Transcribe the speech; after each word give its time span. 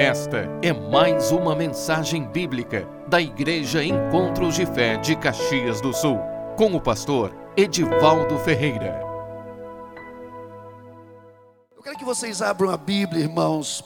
Esta 0.00 0.48
é 0.62 0.72
mais 0.72 1.30
uma 1.30 1.54
mensagem 1.54 2.24
bíblica 2.24 2.88
da 3.06 3.20
Igreja 3.20 3.84
Encontros 3.84 4.54
de 4.54 4.64
Fé 4.64 4.96
de 4.96 5.14
Caxias 5.14 5.78
do 5.82 5.92
Sul, 5.92 6.18
com 6.56 6.74
o 6.74 6.80
pastor 6.80 7.36
Edivaldo 7.54 8.38
Ferreira. 8.38 8.98
Eu 11.76 11.82
quero 11.82 11.98
que 11.98 12.04
vocês 12.06 12.40
abram 12.40 12.70
a 12.70 12.78
Bíblia, 12.78 13.24
irmãos, 13.24 13.84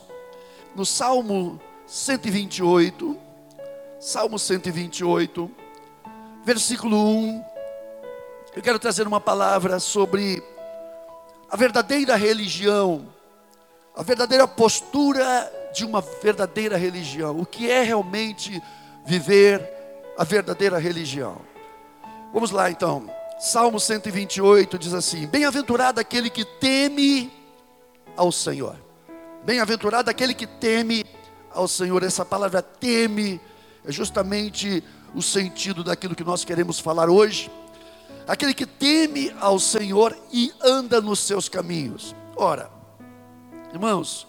no 0.76 0.86
Salmo 0.86 1.60
128, 1.84 3.18
Salmo 3.98 4.38
128, 4.38 5.50
versículo 6.44 6.96
1. 6.96 7.44
Eu 8.54 8.62
quero 8.62 8.78
trazer 8.78 9.04
uma 9.08 9.20
palavra 9.20 9.80
sobre 9.80 10.40
a 11.50 11.56
verdadeira 11.56 12.14
religião, 12.14 13.04
a 13.96 14.04
verdadeira 14.04 14.46
postura 14.46 15.63
de 15.74 15.84
uma 15.84 16.00
verdadeira 16.00 16.76
religião. 16.76 17.38
O 17.38 17.44
que 17.44 17.70
é 17.70 17.82
realmente 17.82 18.62
viver 19.04 19.60
a 20.16 20.24
verdadeira 20.24 20.78
religião? 20.78 21.40
Vamos 22.32 22.50
lá 22.50 22.70
então. 22.70 23.10
Salmo 23.40 23.80
128 23.80 24.78
diz 24.78 24.94
assim: 24.94 25.26
Bem-aventurado 25.26 26.00
aquele 26.00 26.30
que 26.30 26.44
teme 26.44 27.30
ao 28.16 28.30
Senhor. 28.30 28.76
Bem-aventurado 29.44 30.08
aquele 30.08 30.32
que 30.32 30.46
teme 30.46 31.04
ao 31.50 31.66
Senhor. 31.66 32.02
Essa 32.02 32.24
palavra 32.24 32.62
teme 32.62 33.40
é 33.84 33.90
justamente 33.90 34.82
o 35.14 35.20
sentido 35.20 35.84
daquilo 35.84 36.14
que 36.14 36.24
nós 36.24 36.44
queremos 36.44 36.78
falar 36.78 37.10
hoje. 37.10 37.50
Aquele 38.26 38.54
que 38.54 38.64
teme 38.64 39.34
ao 39.40 39.58
Senhor 39.58 40.16
e 40.32 40.52
anda 40.62 41.00
nos 41.00 41.18
seus 41.18 41.48
caminhos. 41.48 42.14
Ora, 42.36 42.70
irmãos, 43.72 44.26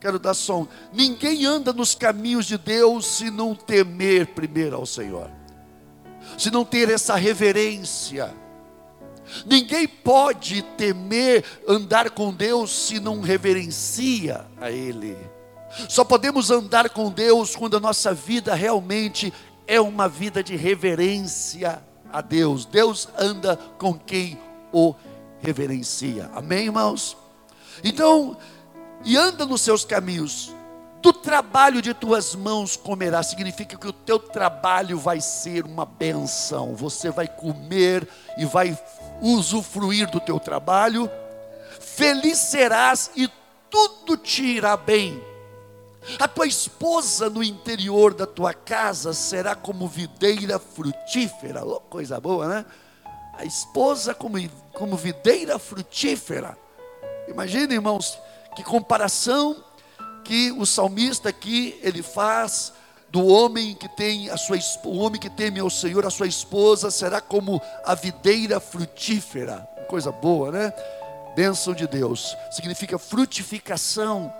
quero 0.00 0.18
dar 0.18 0.34
som. 0.34 0.66
Ninguém 0.92 1.44
anda 1.44 1.72
nos 1.72 1.94
caminhos 1.94 2.46
de 2.46 2.56
Deus 2.56 3.06
se 3.06 3.30
não 3.30 3.54
temer 3.54 4.28
primeiro 4.28 4.76
ao 4.76 4.86
Senhor, 4.86 5.30
se 6.38 6.50
não 6.50 6.64
ter 6.64 6.88
essa 6.88 7.14
reverência. 7.14 8.32
Ninguém 9.46 9.86
pode 9.86 10.62
temer 10.76 11.44
andar 11.68 12.10
com 12.10 12.32
Deus 12.32 12.70
se 12.70 12.98
não 12.98 13.20
reverencia 13.20 14.44
a 14.60 14.70
Ele. 14.70 15.16
Só 15.88 16.02
podemos 16.02 16.50
andar 16.50 16.90
com 16.90 17.10
Deus 17.12 17.54
quando 17.54 17.76
a 17.76 17.80
nossa 17.80 18.12
vida 18.12 18.54
realmente 18.54 19.32
é 19.68 19.80
uma 19.80 20.08
vida 20.08 20.42
de 20.42 20.56
reverência 20.56 21.80
a 22.12 22.20
Deus. 22.20 22.64
Deus 22.64 23.08
anda 23.16 23.56
com 23.78 23.94
quem 23.94 24.36
o 24.72 24.94
reverencia. 25.40 26.28
Amém, 26.34 26.66
irmãos? 26.66 27.16
Então, 27.84 28.36
e 29.04 29.16
anda 29.16 29.44
nos 29.46 29.60
seus 29.60 29.84
caminhos. 29.84 30.54
Do 31.02 31.12
trabalho 31.12 31.80
de 31.80 31.94
tuas 31.94 32.34
mãos 32.34 32.76
comerá, 32.76 33.22
significa 33.22 33.76
que 33.76 33.88
o 33.88 33.92
teu 33.92 34.18
trabalho 34.18 34.98
vai 34.98 35.20
ser 35.20 35.64
uma 35.64 35.86
benção. 35.86 36.74
Você 36.74 37.10
vai 37.10 37.26
comer 37.26 38.06
e 38.36 38.44
vai 38.44 38.78
usufruir 39.22 40.10
do 40.10 40.20
teu 40.20 40.38
trabalho. 40.38 41.10
Feliz 41.80 42.38
serás 42.38 43.10
e 43.16 43.28
tudo 43.70 44.16
te 44.16 44.42
irá 44.42 44.76
bem 44.76 45.30
a 46.18 46.26
tua 46.26 46.46
esposa 46.46 47.28
no 47.28 47.42
interior 47.42 48.14
da 48.14 48.26
tua 48.26 48.54
casa 48.54 49.12
será 49.12 49.54
como 49.54 49.86
videira 49.86 50.58
frutífera. 50.58 51.64
Oh, 51.64 51.80
coisa 51.80 52.18
boa, 52.18 52.48
né? 52.48 52.66
A 53.34 53.44
esposa 53.44 54.14
como, 54.14 54.36
como 54.72 54.96
videira 54.96 55.58
frutífera. 55.58 56.56
Imagina, 57.28 57.74
irmãos, 57.74 58.18
que 58.60 58.64
comparação 58.64 59.64
que 60.22 60.52
o 60.52 60.66
salmista 60.66 61.30
aqui 61.30 61.78
ele 61.82 62.02
faz 62.02 62.72
do 63.08 63.26
homem 63.26 63.74
que 63.74 63.88
tem 63.88 64.30
a 64.30 64.36
sua 64.36 64.58
o 64.84 64.98
homem 64.98 65.20
que 65.20 65.30
teme 65.30 65.58
ao 65.58 65.70
Senhor, 65.70 66.06
a 66.06 66.10
sua 66.10 66.26
esposa 66.26 66.90
será 66.90 67.20
como 67.20 67.60
a 67.84 67.94
videira 67.94 68.60
frutífera. 68.60 69.66
Coisa 69.88 70.12
boa, 70.12 70.52
né? 70.52 70.72
Bênção 71.34 71.74
de 71.74 71.86
Deus. 71.86 72.36
Significa 72.50 72.98
frutificação 72.98 74.32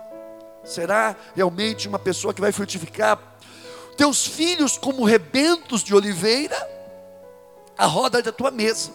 será 0.63 1.15
realmente 1.35 1.87
uma 1.87 1.97
pessoa 1.97 2.33
que 2.33 2.41
vai 2.41 2.51
frutificar. 2.51 3.19
Teus 3.97 4.25
filhos, 4.25 4.77
como 4.77 5.03
rebentos 5.03 5.83
de 5.83 5.95
oliveira, 5.95 6.55
a 7.75 7.87
roda 7.87 8.21
da 8.21 8.31
tua 8.31 8.51
mesa. 8.51 8.91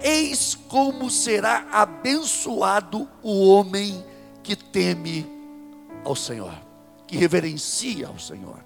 Eis 0.00 0.56
como 0.68 1.10
será 1.10 1.66
abençoado 1.72 3.08
o 3.22 3.48
homem 3.50 4.04
que 4.46 4.54
teme 4.54 5.26
ao 6.04 6.14
Senhor, 6.14 6.54
que 7.04 7.16
reverencia 7.16 8.06
ao 8.06 8.16
Senhor. 8.16 8.64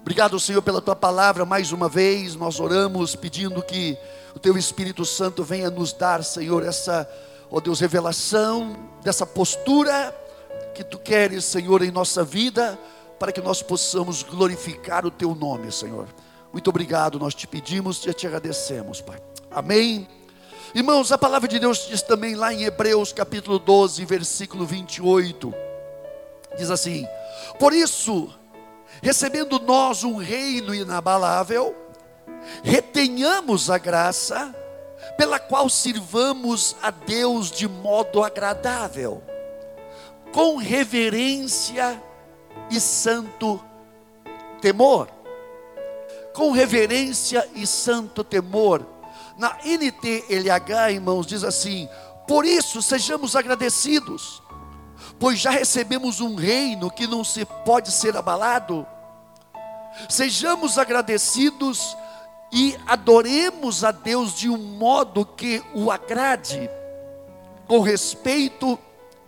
Obrigado, 0.00 0.38
Senhor, 0.38 0.62
pela 0.62 0.80
tua 0.80 0.94
palavra 0.94 1.44
mais 1.44 1.72
uma 1.72 1.88
vez. 1.88 2.36
Nós 2.36 2.60
oramos 2.60 3.16
pedindo 3.16 3.60
que 3.60 3.98
o 4.36 4.38
teu 4.38 4.56
Espírito 4.56 5.04
Santo 5.04 5.42
venha 5.42 5.68
nos 5.68 5.92
dar, 5.92 6.22
Senhor, 6.22 6.64
essa, 6.64 7.10
ó 7.50 7.56
oh 7.56 7.60
Deus, 7.60 7.80
revelação 7.80 8.76
dessa 9.02 9.26
postura 9.26 10.16
que 10.76 10.84
tu 10.84 10.96
queres, 10.96 11.44
Senhor, 11.44 11.82
em 11.82 11.90
nossa 11.90 12.22
vida, 12.22 12.78
para 13.18 13.32
que 13.32 13.40
nós 13.40 13.60
possamos 13.62 14.22
glorificar 14.22 15.04
o 15.04 15.10
teu 15.10 15.34
nome, 15.34 15.72
Senhor. 15.72 16.06
Muito 16.52 16.70
obrigado, 16.70 17.18
nós 17.18 17.34
te 17.34 17.48
pedimos 17.48 18.06
e 18.06 18.14
te 18.14 18.28
agradecemos, 18.28 19.00
Pai. 19.00 19.20
Amém. 19.50 20.19
Irmãos, 20.74 21.10
a 21.10 21.18
palavra 21.18 21.48
de 21.48 21.58
Deus 21.58 21.88
diz 21.88 22.00
também 22.00 22.36
lá 22.36 22.54
em 22.54 22.62
Hebreus 22.62 23.12
capítulo 23.12 23.58
12, 23.58 24.04
versículo 24.04 24.64
28. 24.64 25.52
Diz 26.56 26.70
assim: 26.70 27.06
Por 27.58 27.72
isso, 27.72 28.32
recebendo 29.02 29.58
nós 29.58 30.04
um 30.04 30.16
reino 30.16 30.72
inabalável, 30.72 31.74
retenhamos 32.62 33.68
a 33.68 33.78
graça 33.78 34.54
pela 35.16 35.40
qual 35.40 35.68
sirvamos 35.68 36.76
a 36.80 36.90
Deus 36.90 37.50
de 37.50 37.66
modo 37.66 38.22
agradável 38.22 39.22
com 40.32 40.56
reverência 40.56 42.00
e 42.70 42.78
santo 42.78 43.60
temor. 44.60 45.08
Com 46.32 46.52
reverência 46.52 47.48
e 47.54 47.66
santo 47.66 48.22
temor. 48.22 48.86
Na 49.40 49.56
NTLH, 49.64 50.92
irmãos, 50.92 51.26
diz 51.26 51.44
assim: 51.44 51.88
Por 52.28 52.44
isso 52.44 52.82
sejamos 52.82 53.34
agradecidos, 53.34 54.42
pois 55.18 55.38
já 55.38 55.48
recebemos 55.48 56.20
um 56.20 56.34
reino 56.34 56.90
que 56.90 57.06
não 57.06 57.24
se 57.24 57.46
pode 57.64 57.90
ser 57.90 58.14
abalado. 58.18 58.86
Sejamos 60.10 60.76
agradecidos 60.76 61.96
e 62.52 62.76
adoremos 62.86 63.82
a 63.82 63.92
Deus 63.92 64.34
de 64.34 64.50
um 64.50 64.58
modo 64.58 65.24
que 65.24 65.64
o 65.72 65.90
agrade, 65.90 66.68
com 67.66 67.80
respeito 67.80 68.78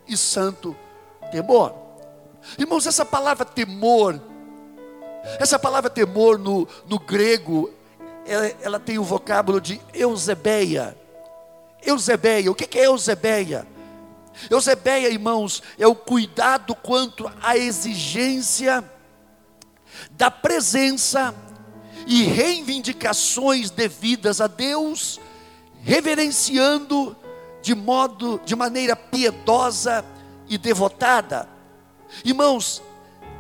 e 0.06 0.14
santo 0.14 0.76
temor. 1.30 1.74
Irmãos, 2.58 2.86
essa 2.86 3.06
palavra 3.06 3.46
temor, 3.46 4.20
essa 5.40 5.58
palavra 5.58 5.88
temor 5.88 6.38
no, 6.38 6.68
no 6.86 6.98
grego, 6.98 7.70
ela, 8.24 8.78
tem 8.78 8.98
o 8.98 9.04
vocábulo 9.04 9.60
de 9.60 9.80
Eusebeia. 9.92 10.96
Eusebeia, 11.84 12.50
o 12.50 12.54
que 12.54 12.78
é 12.78 12.86
Eusebeia? 12.86 13.66
Eusebeia, 14.50 15.08
irmãos, 15.08 15.62
é 15.78 15.86
o 15.86 15.94
cuidado 15.94 16.74
quanto 16.74 17.30
à 17.42 17.56
exigência 17.56 18.82
da 20.12 20.30
presença 20.30 21.34
e 22.06 22.24
reivindicações 22.24 23.70
devidas 23.70 24.40
a 24.40 24.46
Deus, 24.46 25.20
reverenciando 25.82 27.16
de 27.60 27.74
modo, 27.74 28.40
de 28.44 28.56
maneira 28.56 28.96
piedosa 28.96 30.04
e 30.48 30.58
devotada. 30.58 31.48
Irmãos, 32.24 32.82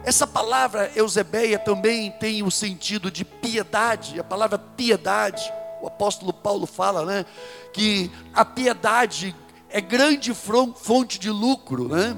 essa 0.04 0.26
palavra 0.26 0.90
Eusebeia 0.94 1.58
também 1.58 2.10
tem 2.10 2.42
o 2.42 2.50
sentido 2.50 3.10
de 3.10 3.24
piedade, 3.24 4.18
a 4.18 4.24
palavra 4.24 4.58
piedade, 4.58 5.52
o 5.80 5.86
apóstolo 5.86 6.32
Paulo 6.32 6.66
fala, 6.66 7.04
né, 7.04 7.26
que 7.72 8.10
a 8.34 8.44
piedade 8.44 9.34
é 9.68 9.80
grande 9.80 10.34
fonte 10.34 11.18
de 11.18 11.30
lucro, 11.30 11.88
né? 11.88 12.16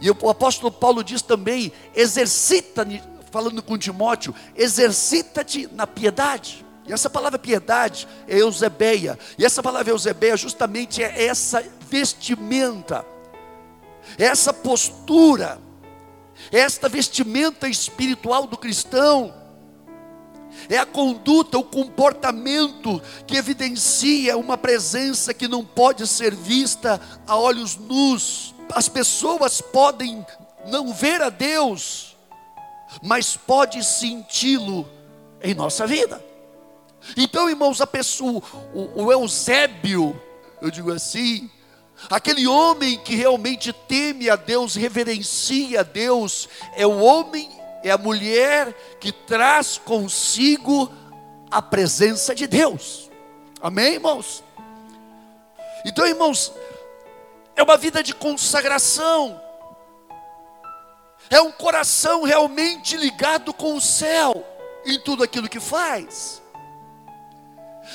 E 0.00 0.10
o 0.10 0.28
apóstolo 0.28 0.72
Paulo 0.72 1.04
diz 1.04 1.22
também: 1.22 1.72
exercita, 1.94 2.86
falando 3.30 3.62
com 3.62 3.78
Timóteo, 3.78 4.34
exercita-te 4.56 5.68
na 5.72 5.86
piedade. 5.86 6.66
E 6.86 6.92
essa 6.92 7.08
palavra 7.08 7.38
piedade 7.38 8.06
é 8.28 8.38
Eusebeia. 8.38 9.18
E 9.38 9.44
essa 9.44 9.62
palavra 9.62 9.92
Eusebeia 9.92 10.36
justamente 10.36 11.02
é 11.02 11.24
essa 11.26 11.64
vestimenta 11.88 13.06
essa 14.18 14.52
postura, 14.52 15.58
esta 16.54 16.88
vestimenta 16.88 17.68
espiritual 17.68 18.46
do 18.46 18.56
cristão, 18.56 19.34
é 20.68 20.78
a 20.78 20.86
conduta, 20.86 21.58
o 21.58 21.64
comportamento 21.64 23.02
que 23.26 23.36
evidencia 23.36 24.36
uma 24.36 24.56
presença 24.56 25.34
que 25.34 25.48
não 25.48 25.64
pode 25.64 26.06
ser 26.06 26.32
vista 26.32 27.00
a 27.26 27.36
olhos 27.36 27.76
nus. 27.76 28.54
As 28.72 28.88
pessoas 28.88 29.60
podem 29.60 30.24
não 30.66 30.92
ver 30.94 31.20
a 31.20 31.28
Deus, 31.28 32.16
mas 33.02 33.36
pode 33.36 33.84
senti-lo 33.84 34.88
em 35.42 35.54
nossa 35.54 35.88
vida. 35.88 36.24
Então, 37.16 37.50
irmãos, 37.50 37.80
a 37.80 37.86
pessoa, 37.86 38.40
o, 38.72 39.04
o 39.04 39.12
Eusébio, 39.12 40.18
eu 40.62 40.70
digo 40.70 40.92
assim, 40.92 41.50
aquele 42.10 42.46
homem 42.46 42.98
que 42.98 43.14
realmente 43.14 43.72
teme 43.72 44.28
a 44.28 44.36
Deus, 44.36 44.74
reverencia 44.74 45.80
a 45.80 45.82
Deus, 45.82 46.48
é 46.74 46.86
o 46.86 46.98
homem, 47.00 47.50
é 47.82 47.90
a 47.90 47.98
mulher 47.98 48.72
que 49.00 49.12
traz 49.12 49.78
consigo 49.78 50.90
a 51.50 51.62
presença 51.62 52.34
de 52.34 52.46
Deus. 52.46 53.10
Amém, 53.60 53.94
irmãos? 53.94 54.42
Então, 55.84 56.06
irmãos, 56.06 56.52
é 57.56 57.62
uma 57.62 57.76
vida 57.76 58.02
de 58.02 58.14
consagração, 58.14 59.40
é 61.30 61.40
um 61.40 61.52
coração 61.52 62.22
realmente 62.22 62.96
ligado 62.96 63.52
com 63.52 63.74
o 63.74 63.80
céu 63.80 64.44
em 64.84 64.98
tudo 65.00 65.22
aquilo 65.22 65.48
que 65.48 65.60
faz. 65.60 66.42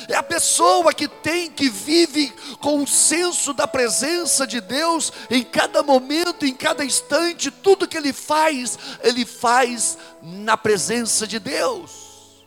É 0.08 0.16
a 0.16 0.24
pessoa 0.24 0.94
que 0.94 1.08
tem, 1.08 1.50
que 1.50 1.70
vive 1.70 2.34
com 2.60 2.84
o 2.84 2.88
senso 2.88 3.54
da 3.54 3.68
presença 3.68 4.46
de 4.46 4.62
Deus 4.62 5.12
em 5.30 5.44
cada 5.44 5.84
momento, 5.84 6.46
em 6.46 6.54
cada 6.54 6.86
instante, 6.86 7.52
tudo 7.52 7.88
que 7.88 7.98
ele 7.98 8.14
faz, 8.14 8.78
ele 9.04 9.26
faz 9.26 9.98
na 10.22 10.58
presença 10.58 11.26
de 11.26 11.40
Deus. 11.40 12.46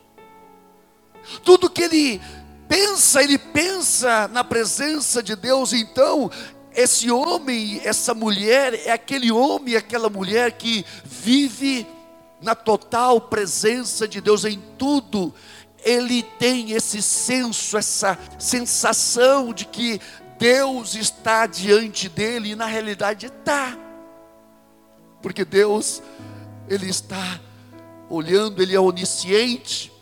Tudo 1.43 1.69
que 1.69 1.83
ele 1.83 2.21
pensa, 2.67 3.23
ele 3.23 3.37
pensa 3.37 4.27
na 4.29 4.43
presença 4.43 5.21
de 5.21 5.35
Deus, 5.35 5.73
então 5.73 6.31
esse 6.75 7.11
homem, 7.11 7.79
essa 7.83 8.13
mulher, 8.13 8.73
é 8.85 8.91
aquele 8.91 9.31
homem, 9.31 9.75
aquela 9.75 10.09
mulher 10.09 10.53
que 10.53 10.83
vive 11.05 11.85
na 12.41 12.55
total 12.55 13.21
presença 13.21 14.07
de 14.07 14.19
Deus 14.19 14.43
em 14.43 14.61
tudo. 14.77 15.33
Ele 15.83 16.23
tem 16.23 16.71
esse 16.71 17.01
senso, 17.01 17.77
essa 17.77 18.17
sensação 18.39 19.53
de 19.53 19.65
que 19.65 19.99
Deus 20.39 20.95
está 20.95 21.45
diante 21.45 22.09
dele 22.09 22.51
e 22.51 22.55
na 22.55 22.65
realidade 22.65 23.27
está. 23.27 23.77
Porque 25.21 25.45
Deus, 25.45 26.01
ele 26.67 26.89
está 26.89 27.39
olhando, 28.09 28.61
ele 28.61 28.75
é 28.75 28.79
onisciente, 28.79 29.93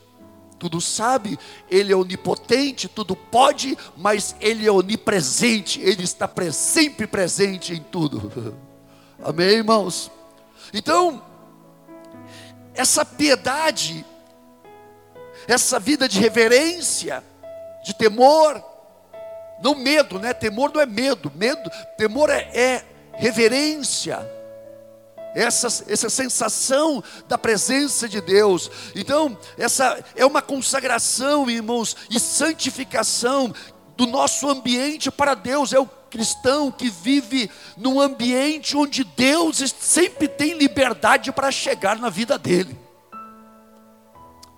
tudo 0.61 0.79
sabe, 0.79 1.39
Ele 1.71 1.91
é 1.91 1.95
onipotente, 1.95 2.87
tudo 2.87 3.15
pode, 3.15 3.75
mas 3.97 4.35
Ele 4.39 4.67
é 4.67 4.71
onipresente, 4.71 5.81
Ele 5.81 6.03
está 6.03 6.29
sempre 6.51 7.07
presente 7.07 7.73
em 7.73 7.81
tudo. 7.81 8.55
Amém, 9.25 9.47
irmãos? 9.47 10.11
Então, 10.71 11.19
essa 12.75 13.03
piedade, 13.03 14.05
essa 15.47 15.79
vida 15.79 16.07
de 16.07 16.19
reverência, 16.19 17.23
de 17.83 17.93
temor, 17.93 18.63
não 19.61 19.75
medo, 19.75 20.19
né? 20.19 20.33
Temor 20.33 20.71
não 20.73 20.81
é 20.81 20.85
medo, 20.85 21.31
medo, 21.35 21.69
temor 21.97 22.29
é, 22.29 22.49
é 22.53 22.85
reverência 23.13 24.19
essa, 25.33 25.67
essa 25.87 26.09
sensação 26.09 27.03
da 27.27 27.37
presença 27.37 28.07
de 28.07 28.21
Deus. 28.21 28.69
Então, 28.95 29.37
essa 29.57 30.03
é 30.15 30.25
uma 30.25 30.41
consagração, 30.41 31.49
irmãos, 31.49 31.95
e 32.09 32.19
santificação 32.19 33.53
do 33.95 34.05
nosso 34.05 34.49
ambiente 34.49 35.09
para 35.09 35.33
Deus. 35.33 35.73
É 35.73 35.79
o 35.79 35.89
cristão 36.09 36.71
que 36.71 36.89
vive 36.89 37.49
num 37.77 37.99
ambiente 37.99 38.75
onde 38.75 39.03
Deus 39.03 39.57
sempre 39.79 40.27
tem 40.27 40.57
liberdade 40.57 41.31
para 41.31 41.51
chegar 41.51 41.97
na 41.97 42.09
vida 42.09 42.37
dele. 42.37 42.77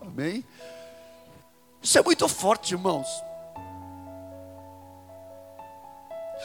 Amém? 0.02 0.44
Isso 1.84 2.00
é 2.00 2.02
muito 2.02 2.30
forte, 2.30 2.74
irmãos. 2.74 3.08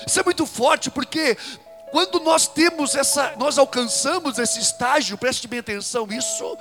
Isso 0.04 0.18
é 0.18 0.24
muito 0.24 0.44
forte 0.44 0.90
porque 0.90 1.36
quando 1.92 2.20
nós 2.20 2.48
temos 2.48 2.94
essa, 2.94 3.34
nós 3.36 3.56
alcançamos 3.56 4.38
esse 4.38 4.58
estágio, 4.58 5.16
preste 5.16 5.46
bem 5.46 5.60
atenção, 5.60 6.06
isso 6.10 6.58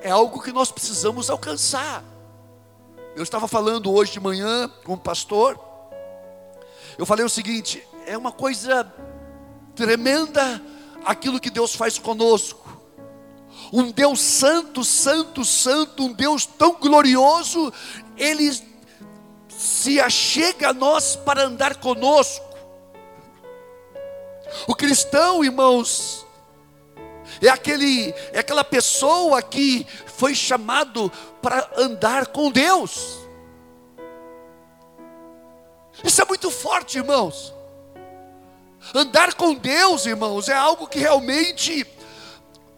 é 0.00 0.10
algo 0.10 0.40
que 0.40 0.52
nós 0.52 0.70
precisamos 0.70 1.28
alcançar. 1.28 2.02
Eu 3.14 3.22
estava 3.22 3.46
falando 3.46 3.92
hoje 3.92 4.12
de 4.12 4.20
manhã 4.20 4.70
com 4.84 4.94
o 4.94 4.98
pastor, 4.98 5.60
eu 6.96 7.04
falei 7.04 7.24
o 7.24 7.28
seguinte: 7.28 7.86
é 8.06 8.16
uma 8.16 8.32
coisa 8.32 8.90
tremenda 9.74 10.62
aquilo 11.04 11.40
que 11.40 11.50
Deus 11.50 11.74
faz 11.74 11.98
conosco. 11.98 12.81
Um 13.72 13.90
Deus 13.90 14.20
santo, 14.20 14.84
santo, 14.84 15.44
santo, 15.44 16.04
um 16.04 16.12
Deus 16.12 16.44
tão 16.44 16.74
glorioso, 16.74 17.72
Ele 18.16 18.50
se 19.48 19.98
achega 19.98 20.68
a 20.68 20.72
nós 20.74 21.16
para 21.16 21.44
andar 21.44 21.76
conosco. 21.76 22.44
O 24.66 24.74
cristão, 24.74 25.42
irmãos, 25.42 26.26
é 27.40 27.48
aquele 27.48 28.14
é 28.32 28.40
aquela 28.40 28.62
pessoa 28.62 29.40
que 29.40 29.86
foi 30.06 30.34
chamado 30.34 31.10
para 31.40 31.70
andar 31.76 32.26
com 32.26 32.50
Deus. 32.50 33.18
Isso 36.04 36.20
é 36.20 36.24
muito 36.24 36.50
forte, 36.50 36.98
irmãos. 36.98 37.54
Andar 38.94 39.34
com 39.34 39.54
Deus, 39.54 40.06
irmãos, 40.06 40.48
é 40.48 40.54
algo 40.54 40.86
que 40.86 40.98
realmente 40.98 41.86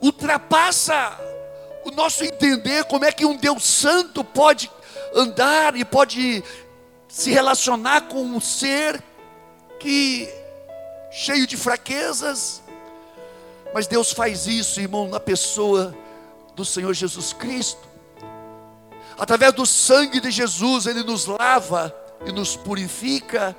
ultrapassa 0.05 1.19
o 1.83 1.91
nosso 1.91 2.25
entender 2.25 2.85
como 2.85 3.07
é 3.07 3.13
que 3.13 3.25
um 3.25 3.37
Deus 3.37 3.65
santo 3.65 4.23
pode 4.23 4.71
andar 5.15 5.77
e 5.77 5.85
pode 5.85 6.45
se 7.09 7.31
relacionar 7.31 8.03
com 8.03 8.23
um 8.23 8.39
ser 8.41 9.03
que 9.81 10.29
cheio 11.11 11.47
de 11.47 11.57
fraquezas, 11.57 12.63
mas 13.73 13.87
Deus 13.87 14.13
faz 14.13 14.47
isso, 14.47 14.81
irmão, 14.81 15.09
na 15.09 15.21
pessoa 15.21 15.97
do 16.55 16.65
Senhor 16.65 16.93
Jesus 16.93 17.33
Cristo. 17.33 17.89
Através 19.17 19.53
do 19.55 19.65
sangue 19.65 20.21
de 20.21 20.31
Jesus, 20.31 20.87
Ele 20.87 21.03
nos 21.03 21.25
lava 21.25 21.95
e 22.27 22.33
nos 22.33 22.57
purifica 22.57 23.57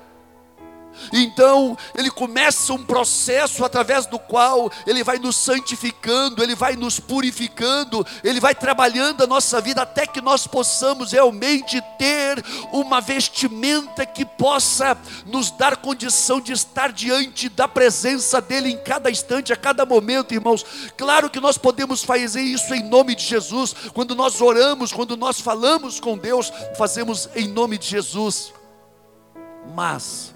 então, 1.11 1.77
ele 1.95 2.09
começa 2.09 2.73
um 2.73 2.83
processo 2.83 3.63
através 3.63 4.05
do 4.05 4.17
qual 4.17 4.71
ele 4.85 5.03
vai 5.03 5.17
nos 5.17 5.35
santificando, 5.35 6.41
ele 6.41 6.55
vai 6.55 6.75
nos 6.75 6.99
purificando, 6.99 8.05
ele 8.23 8.39
vai 8.39 8.55
trabalhando 8.55 9.23
a 9.23 9.27
nossa 9.27 9.59
vida 9.61 9.81
até 9.81 10.05
que 10.05 10.21
nós 10.21 10.47
possamos 10.47 11.11
realmente 11.11 11.81
ter 11.97 12.43
uma 12.71 13.01
vestimenta 13.01 14.05
que 14.05 14.25
possa 14.25 14.97
nos 15.25 15.51
dar 15.51 15.77
condição 15.77 16.39
de 16.39 16.51
estar 16.53 16.91
diante 16.91 17.49
da 17.49 17.67
presença 17.67 18.41
dele 18.41 18.69
em 18.69 18.77
cada 18.77 19.09
instante, 19.09 19.53
a 19.53 19.57
cada 19.57 19.85
momento, 19.85 20.33
irmãos. 20.33 20.65
Claro 20.97 21.29
que 21.29 21.39
nós 21.39 21.57
podemos 21.57 22.03
fazer 22.03 22.41
isso 22.41 22.73
em 22.73 22.83
nome 22.83 23.15
de 23.15 23.23
Jesus, 23.23 23.75
quando 23.93 24.15
nós 24.15 24.41
oramos, 24.41 24.91
quando 24.91 25.17
nós 25.17 25.39
falamos 25.39 25.99
com 25.99 26.17
Deus, 26.17 26.51
fazemos 26.77 27.29
em 27.35 27.47
nome 27.47 27.77
de 27.77 27.87
Jesus. 27.87 28.53
Mas 29.73 30.33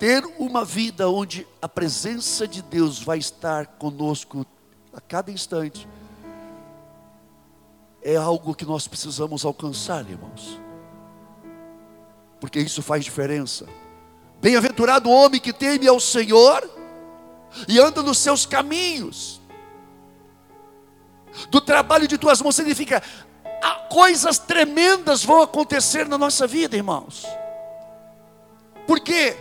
ter 0.00 0.24
uma 0.38 0.64
vida 0.64 1.10
onde 1.10 1.46
a 1.60 1.68
presença 1.68 2.48
de 2.48 2.62
Deus 2.62 3.02
vai 3.02 3.18
estar 3.18 3.66
conosco 3.66 4.46
a 4.94 5.00
cada 5.00 5.30
instante, 5.30 5.86
é 8.02 8.16
algo 8.16 8.54
que 8.54 8.64
nós 8.64 8.88
precisamos 8.88 9.44
alcançar, 9.44 10.08
irmãos, 10.08 10.58
porque 12.40 12.58
isso 12.58 12.82
faz 12.82 13.04
diferença. 13.04 13.66
Bem-aventurado 14.40 15.10
o 15.10 15.12
homem 15.12 15.38
que 15.38 15.52
teme 15.52 15.86
ao 15.86 16.00
Senhor 16.00 16.68
e 17.68 17.78
anda 17.78 18.02
nos 18.02 18.16
seus 18.16 18.46
caminhos. 18.46 19.38
Do 21.50 21.60
trabalho 21.60 22.08
de 22.08 22.16
tuas 22.16 22.40
mãos 22.40 22.56
significa 22.56 23.02
coisas 23.90 24.38
tremendas 24.38 25.22
vão 25.22 25.42
acontecer 25.42 26.08
na 26.08 26.16
nossa 26.16 26.46
vida, 26.46 26.74
irmãos. 26.74 27.26
Por 28.86 28.98
quê? 29.00 29.36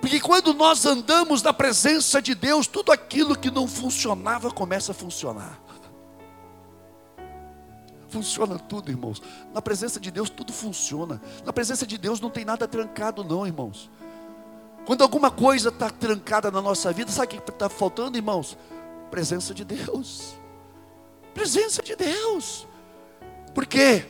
Porque 0.00 0.20
quando 0.20 0.54
nós 0.54 0.86
andamos 0.86 1.42
na 1.42 1.52
presença 1.52 2.22
de 2.22 2.34
Deus, 2.34 2.66
tudo 2.66 2.92
aquilo 2.92 3.36
que 3.36 3.50
não 3.50 3.66
funcionava 3.66 4.50
começa 4.50 4.92
a 4.92 4.94
funcionar. 4.94 5.58
Funciona 8.08 8.58
tudo, 8.58 8.90
irmãos. 8.90 9.20
Na 9.52 9.60
presença 9.60 10.00
de 10.00 10.10
Deus 10.10 10.30
tudo 10.30 10.52
funciona. 10.52 11.20
Na 11.44 11.52
presença 11.52 11.86
de 11.86 11.98
Deus 11.98 12.20
não 12.20 12.30
tem 12.30 12.44
nada 12.44 12.66
trancado, 12.66 13.22
não, 13.22 13.46
irmãos. 13.46 13.90
Quando 14.86 15.02
alguma 15.02 15.30
coisa 15.30 15.68
está 15.68 15.90
trancada 15.90 16.50
na 16.50 16.62
nossa 16.62 16.92
vida, 16.92 17.10
sabe 17.10 17.36
o 17.36 17.42
que 17.42 17.50
está 17.50 17.68
faltando, 17.68 18.16
irmãos? 18.16 18.56
Presença 19.10 19.52
de 19.52 19.64
Deus. 19.64 20.34
Presença 21.34 21.82
de 21.82 21.94
Deus. 21.94 22.66
Por 23.54 23.66
quê? 23.66 24.06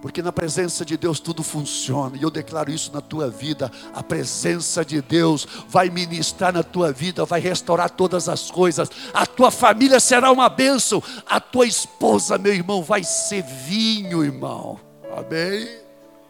Porque 0.00 0.22
na 0.22 0.30
presença 0.30 0.84
de 0.84 0.96
Deus 0.96 1.18
tudo 1.18 1.42
funciona, 1.42 2.16
e 2.16 2.22
eu 2.22 2.30
declaro 2.30 2.70
isso 2.70 2.92
na 2.92 3.00
tua 3.00 3.28
vida. 3.28 3.70
A 3.92 4.02
presença 4.02 4.84
de 4.84 5.02
Deus 5.02 5.46
vai 5.68 5.90
ministrar 5.90 6.52
na 6.52 6.62
tua 6.62 6.92
vida, 6.92 7.24
vai 7.24 7.40
restaurar 7.40 7.90
todas 7.90 8.28
as 8.28 8.48
coisas. 8.50 8.88
A 9.12 9.26
tua 9.26 9.50
família 9.50 9.98
será 9.98 10.30
uma 10.30 10.48
bênção, 10.48 11.02
a 11.26 11.40
tua 11.40 11.66
esposa, 11.66 12.38
meu 12.38 12.54
irmão, 12.54 12.82
vai 12.82 13.02
ser 13.02 13.42
vinho, 13.42 14.24
irmão. 14.24 14.78
Amém? 15.16 15.80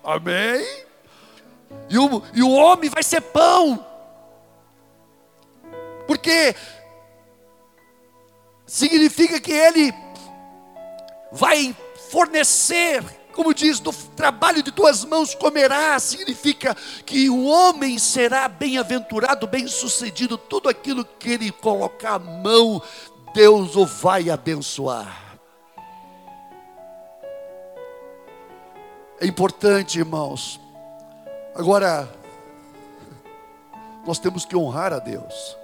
Amém? 0.02 0.66
E 1.90 1.98
o, 1.98 2.22
e 2.32 2.42
o 2.42 2.50
homem 2.50 2.88
vai 2.88 3.02
ser 3.02 3.20
pão, 3.20 3.84
porque 6.06 6.54
significa 8.66 9.38
que 9.38 9.52
ele 9.52 9.92
vai 11.30 11.76
fornecer 12.10 13.17
como 13.38 13.54
diz, 13.54 13.78
do 13.78 13.92
trabalho 13.92 14.64
de 14.64 14.72
tuas 14.72 15.04
mãos 15.04 15.32
comerás, 15.32 16.02
significa 16.02 16.76
que 17.06 17.30
o 17.30 17.44
homem 17.44 17.96
será 17.96 18.48
bem-aventurado, 18.48 19.46
bem-sucedido, 19.46 20.36
tudo 20.36 20.68
aquilo 20.68 21.04
que 21.04 21.30
ele 21.30 21.52
colocar 21.52 22.14
a 22.14 22.18
mão, 22.18 22.82
Deus 23.32 23.76
o 23.76 23.86
vai 23.86 24.28
abençoar. 24.28 25.38
É 29.20 29.26
importante, 29.26 30.00
irmãos. 30.00 30.60
Agora, 31.54 32.12
nós 34.04 34.18
temos 34.18 34.44
que 34.44 34.56
honrar 34.56 34.92
a 34.92 34.98
Deus. 34.98 35.56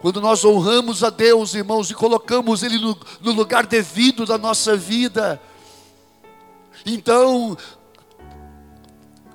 Quando 0.00 0.20
nós 0.20 0.44
honramos 0.44 1.04
a 1.04 1.10
Deus, 1.10 1.54
irmãos, 1.54 1.88
e 1.92 1.94
colocamos 1.94 2.64
Ele 2.64 2.76
no, 2.76 2.98
no 3.20 3.30
lugar 3.30 3.64
devido 3.66 4.26
da 4.26 4.36
nossa 4.36 4.76
vida, 4.76 5.40
então, 6.84 7.56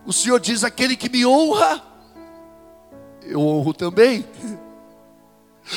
o 0.06 0.14
Senhor 0.14 0.40
diz: 0.40 0.64
aquele 0.64 0.96
que 0.96 1.10
me 1.10 1.26
honra, 1.26 1.82
eu 3.24 3.40
honro 3.40 3.74
também. 3.74 4.26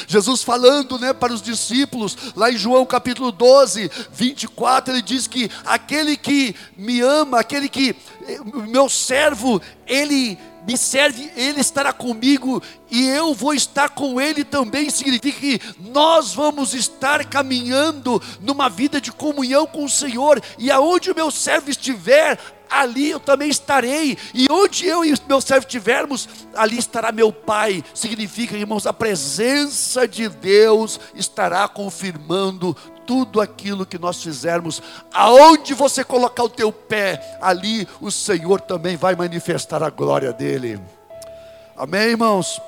Jesus 0.08 0.42
falando 0.42 0.98
né, 0.98 1.12
para 1.12 1.32
os 1.32 1.40
discípulos, 1.40 2.16
lá 2.34 2.50
em 2.50 2.56
João 2.56 2.84
capítulo 2.84 3.30
12, 3.30 3.90
24, 4.12 4.94
ele 4.94 5.02
diz 5.02 5.26
que 5.26 5.50
aquele 5.64 6.16
que 6.16 6.56
me 6.76 7.00
ama, 7.00 7.40
aquele 7.40 7.68
que, 7.68 7.94
meu 8.68 8.88
servo, 8.88 9.60
ele 9.86 10.38
me 10.66 10.76
serve, 10.76 11.30
ele 11.36 11.60
estará 11.60 11.92
comigo 11.92 12.62
e 12.90 13.06
eu 13.08 13.34
vou 13.34 13.54
estar 13.54 13.90
com 13.90 14.20
ele 14.20 14.44
também. 14.44 14.88
Significa 14.90 15.38
que 15.38 15.60
nós 15.78 16.32
vamos 16.32 16.74
estar 16.74 17.24
caminhando 17.26 18.22
numa 18.40 18.68
vida 18.68 19.00
de 19.00 19.12
comunhão 19.12 19.66
com 19.66 19.84
o 19.84 19.88
Senhor, 19.88 20.42
e 20.58 20.70
aonde 20.70 21.10
o 21.10 21.14
meu 21.14 21.30
servo 21.30 21.70
estiver, 21.70 22.38
ali 22.70 23.10
eu 23.10 23.20
também 23.20 23.48
estarei, 23.48 24.16
e 24.32 24.46
onde 24.50 24.86
eu 24.86 25.04
e 25.04 25.12
o 25.12 25.18
meu 25.28 25.40
servo 25.40 25.66
estivermos, 25.66 26.28
ali 26.54 26.78
estará 26.78 27.12
meu 27.12 27.32
Pai. 27.32 27.84
Significa, 27.94 28.56
irmãos, 28.56 28.86
a 28.86 28.92
presença 28.92 30.08
de 30.08 30.28
Deus 30.28 30.98
estará 31.14 31.66
confirmando 31.68 32.76
tudo 33.06 33.40
aquilo 33.40 33.86
que 33.86 33.98
nós 33.98 34.22
fizermos, 34.22 34.82
aonde 35.12 35.74
você 35.74 36.02
colocar 36.02 36.44
o 36.44 36.48
teu 36.48 36.72
pé, 36.72 37.38
ali 37.40 37.88
o 38.00 38.10
Senhor 38.10 38.60
também 38.60 38.96
vai 38.96 39.14
manifestar 39.14 39.82
a 39.82 39.90
glória 39.90 40.32
dele. 40.32 40.80
Amém, 41.76 42.10
irmãos? 42.10 42.60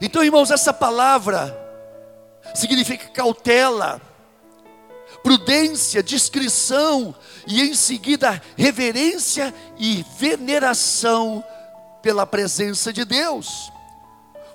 Então, 0.00 0.22
irmãos, 0.22 0.50
essa 0.50 0.72
palavra 0.72 1.56
significa 2.54 3.08
cautela, 3.08 4.00
prudência, 5.22 6.02
discrição 6.02 7.14
e 7.46 7.62
em 7.62 7.74
seguida 7.74 8.40
reverência 8.56 9.52
e 9.78 10.04
veneração 10.18 11.44
pela 12.02 12.26
presença 12.26 12.92
de 12.92 13.04
Deus. 13.04 13.72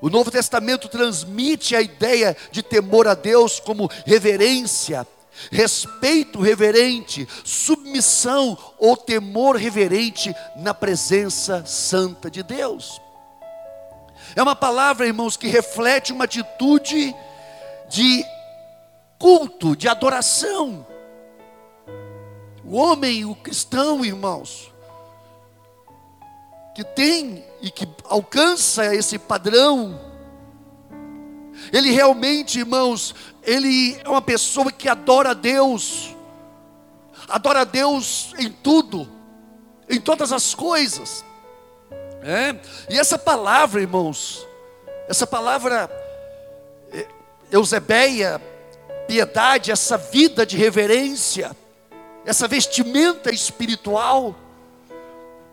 O 0.01 0.09
Novo 0.09 0.31
Testamento 0.31 0.89
transmite 0.89 1.75
a 1.75 1.81
ideia 1.81 2.35
de 2.51 2.63
temor 2.63 3.07
a 3.07 3.13
Deus 3.13 3.59
como 3.59 3.89
reverência, 4.03 5.07
respeito 5.51 6.41
reverente, 6.41 7.27
submissão 7.43 8.57
ou 8.79 8.97
temor 8.97 9.55
reverente 9.55 10.35
na 10.55 10.73
presença 10.73 11.63
santa 11.67 12.31
de 12.31 12.41
Deus. 12.41 12.99
É 14.35 14.41
uma 14.41 14.55
palavra, 14.55 15.05
irmãos, 15.05 15.37
que 15.37 15.47
reflete 15.47 16.11
uma 16.11 16.23
atitude 16.23 17.15
de 17.87 18.25
culto, 19.19 19.75
de 19.75 19.87
adoração. 19.87 20.85
O 22.65 22.75
homem, 22.75 23.23
o 23.25 23.35
cristão, 23.35 24.03
irmãos, 24.03 24.70
que 26.73 26.83
tem 26.83 27.43
e 27.61 27.69
que 27.69 27.87
alcança 28.05 28.95
esse 28.95 29.19
padrão, 29.19 29.99
ele 31.71 31.91
realmente, 31.91 32.59
irmãos, 32.59 33.13
ele 33.43 33.99
é 34.03 34.09
uma 34.09 34.21
pessoa 34.21 34.71
que 34.71 34.87
adora 34.87 35.31
a 35.31 35.33
Deus, 35.33 36.15
adora 37.27 37.61
a 37.61 37.65
Deus 37.65 38.33
em 38.37 38.51
tudo, 38.51 39.07
em 39.89 39.99
todas 39.99 40.31
as 40.31 40.55
coisas, 40.55 41.23
é? 42.23 42.55
e 42.89 42.99
essa 42.99 43.17
palavra, 43.17 43.81
irmãos, 43.81 44.47
essa 45.07 45.25
palavra, 45.27 45.89
é, 46.93 47.07
Eusebeia, 47.51 48.41
piedade, 49.07 49.71
essa 49.71 49.97
vida 49.97 50.45
de 50.45 50.55
reverência, 50.55 51.55
essa 52.25 52.47
vestimenta 52.47 53.31
espiritual, 53.31 54.35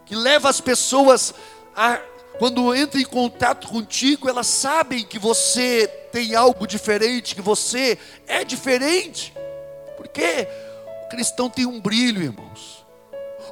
que 0.08 0.16
leva 0.16 0.48
as 0.48 0.60
pessoas 0.60 1.34
a, 1.76 2.00
quando 2.38 2.74
entram 2.74 3.00
em 3.00 3.04
contato 3.04 3.68
contigo, 3.68 4.28
elas 4.28 4.46
sabem 4.46 5.04
que 5.04 5.18
você 5.18 5.86
tem 6.10 6.34
algo 6.34 6.66
diferente, 6.66 7.34
que 7.34 7.42
você 7.42 7.98
é 8.26 8.42
diferente. 8.42 9.34
Porque 9.96 10.48
o 11.04 11.08
cristão 11.10 11.50
tem 11.50 11.66
um 11.66 11.80
brilho, 11.80 12.22
irmãos. 12.22 12.86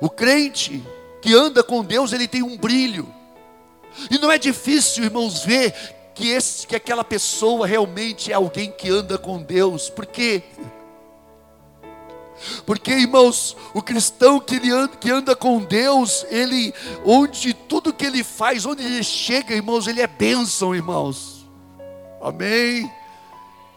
O 0.00 0.08
crente 0.08 0.82
que 1.20 1.34
anda 1.34 1.62
com 1.62 1.84
Deus, 1.84 2.12
ele 2.12 2.26
tem 2.26 2.42
um 2.42 2.56
brilho. 2.56 3.12
E 4.10 4.18
não 4.18 4.30
é 4.30 4.38
difícil, 4.38 5.04
irmãos, 5.04 5.44
ver 5.44 5.74
que, 6.14 6.30
esse, 6.30 6.66
que 6.66 6.76
aquela 6.76 7.04
pessoa 7.04 7.66
realmente 7.66 8.32
é 8.32 8.34
alguém 8.34 8.70
que 8.70 8.88
anda 8.88 9.18
com 9.18 9.42
Deus, 9.42 9.90
porque 9.90 10.42
porque, 12.64 12.92
irmãos, 12.92 13.56
o 13.72 13.82
cristão 13.82 14.38
que, 14.38 14.56
ele 14.56 14.70
anda, 14.70 14.96
que 14.96 15.10
anda 15.10 15.36
com 15.36 15.62
Deus, 15.62 16.24
ele, 16.28 16.72
onde 17.04 17.54
tudo 17.54 17.92
que 17.92 18.04
ele 18.04 18.22
faz, 18.22 18.66
onde 18.66 18.84
ele 18.84 19.02
chega, 19.02 19.54
irmãos, 19.54 19.86
ele 19.86 20.00
é 20.00 20.06
bênção, 20.06 20.74
irmãos. 20.74 21.46
Amém? 22.22 22.90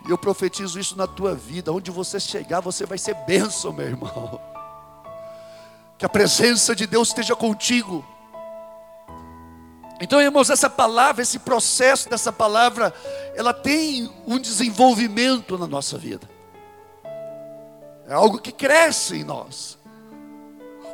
E 0.07 0.11
eu 0.11 0.17
profetizo 0.17 0.79
isso 0.79 0.97
na 0.97 1.07
tua 1.07 1.35
vida, 1.35 1.71
onde 1.71 1.91
você 1.91 2.19
chegar, 2.19 2.61
você 2.61 2.85
vai 2.85 2.97
ser 2.97 3.15
bênção, 3.25 3.71
meu 3.73 3.85
irmão. 3.85 4.39
Que 5.97 6.05
a 6.05 6.09
presença 6.09 6.75
de 6.75 6.87
Deus 6.87 7.09
esteja 7.09 7.35
contigo. 7.35 8.05
Então, 10.01 10.21
irmãos, 10.21 10.49
essa 10.49 10.69
palavra, 10.69 11.21
esse 11.21 11.39
processo 11.39 12.09
dessa 12.09 12.31
palavra, 12.31 12.93
ela 13.35 13.53
tem 13.53 14.09
um 14.25 14.39
desenvolvimento 14.39 15.57
na 15.57 15.67
nossa 15.67 15.97
vida. 15.97 16.38
É 18.09 18.13
algo 18.13 18.39
que 18.39 18.51
cresce 18.51 19.17
em 19.17 19.23
nós. 19.23 19.77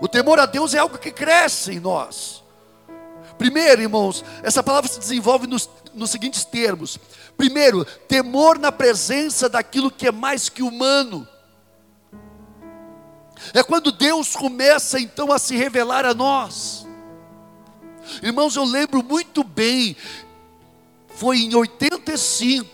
O 0.01 0.07
temor 0.07 0.37
a 0.37 0.45
Deus 0.45 0.73
é 0.73 0.79
algo 0.79 0.97
que 0.97 1.11
cresce 1.11 1.71
em 1.71 1.79
nós. 1.79 2.43
Primeiro, 3.37 3.81
irmãos, 3.81 4.23
essa 4.43 4.61
palavra 4.61 4.91
se 4.91 4.99
desenvolve 4.99 5.47
nos, 5.47 5.69
nos 5.93 6.11
seguintes 6.11 6.43
termos: 6.43 6.99
primeiro, 7.37 7.85
temor 7.85 8.59
na 8.59 8.69
presença 8.69 9.47
daquilo 9.47 9.89
que 9.89 10.07
é 10.07 10.11
mais 10.11 10.49
que 10.49 10.61
humano. 10.61 11.25
É 13.53 13.63
quando 13.63 13.93
Deus 13.93 14.35
começa 14.35 14.99
então 14.99 15.31
a 15.31 15.39
se 15.39 15.55
revelar 15.55 16.05
a 16.05 16.13
nós. 16.13 16.85
Irmãos, 18.21 18.57
eu 18.57 18.65
lembro 18.65 19.01
muito 19.01 19.41
bem, 19.41 19.95
foi 21.07 21.37
em 21.37 21.55
85, 21.55 22.69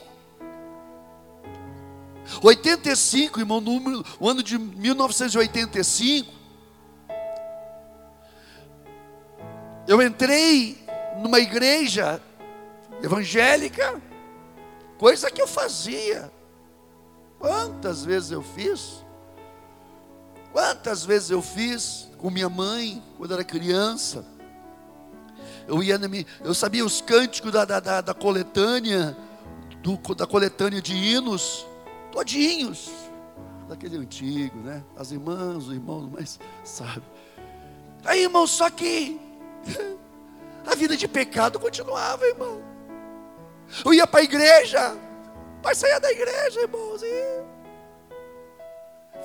85, 2.42 3.40
irmão, 3.40 3.60
número, 3.60 4.06
o 4.20 4.30
ano 4.30 4.42
de 4.42 4.58
1985. 4.58 6.32
Eu 9.88 10.02
entrei 10.02 10.86
numa 11.22 11.40
igreja 11.40 12.22
evangélica, 13.04 14.02
coisa 14.98 15.30
que 15.30 15.42
eu 15.42 15.48
fazia. 15.48 16.32
Quantas 17.40 18.06
vezes 18.06 18.32
eu 18.32 18.44
fiz? 18.44 19.04
Quantas 20.52 21.04
vezes 21.04 21.32
eu 21.32 21.42
fiz 21.42 22.08
com 22.18 22.30
minha 22.30 22.50
mãe 22.50 23.04
quando 23.18 23.34
era 23.34 23.44
criança? 23.44 24.26
Eu 25.68 25.82
ia 25.82 26.00
eu 26.44 26.54
sabia 26.54 26.86
os 26.86 27.02
cânticos 27.02 27.52
da, 27.52 27.66
da, 27.66 28.02
da 28.02 28.14
coletânea, 28.14 29.18
do, 29.82 29.98
da 30.14 30.28
coletânea 30.28 30.82
de 30.82 30.94
hinos 30.94 31.66
todinhos. 32.12 32.91
daquele 33.68 33.98
antigo, 33.98 34.60
né? 34.60 34.84
As 34.98 35.12
irmãs, 35.12 35.68
os 35.68 35.74
irmãos, 35.74 36.10
mas 36.12 36.39
sabe. 36.63 37.03
Aí, 38.03 38.24
irmão, 38.24 38.46
só 38.46 38.70
que 38.70 39.20
a 40.68 40.75
vida 40.75 40.98
de 40.98 41.08
pecado 41.08 41.60
continuava, 41.60 42.25
irmão. 42.25 42.62
Eu 43.86 43.94
ia 43.94 44.06
para 44.06 44.20
a 44.20 44.24
igreja, 44.24 44.94
mas 45.63 45.77
saía 45.77 46.00
da 46.00 46.12
igreja, 46.12 46.62
irmãos, 46.62 47.01
e 47.01 47.44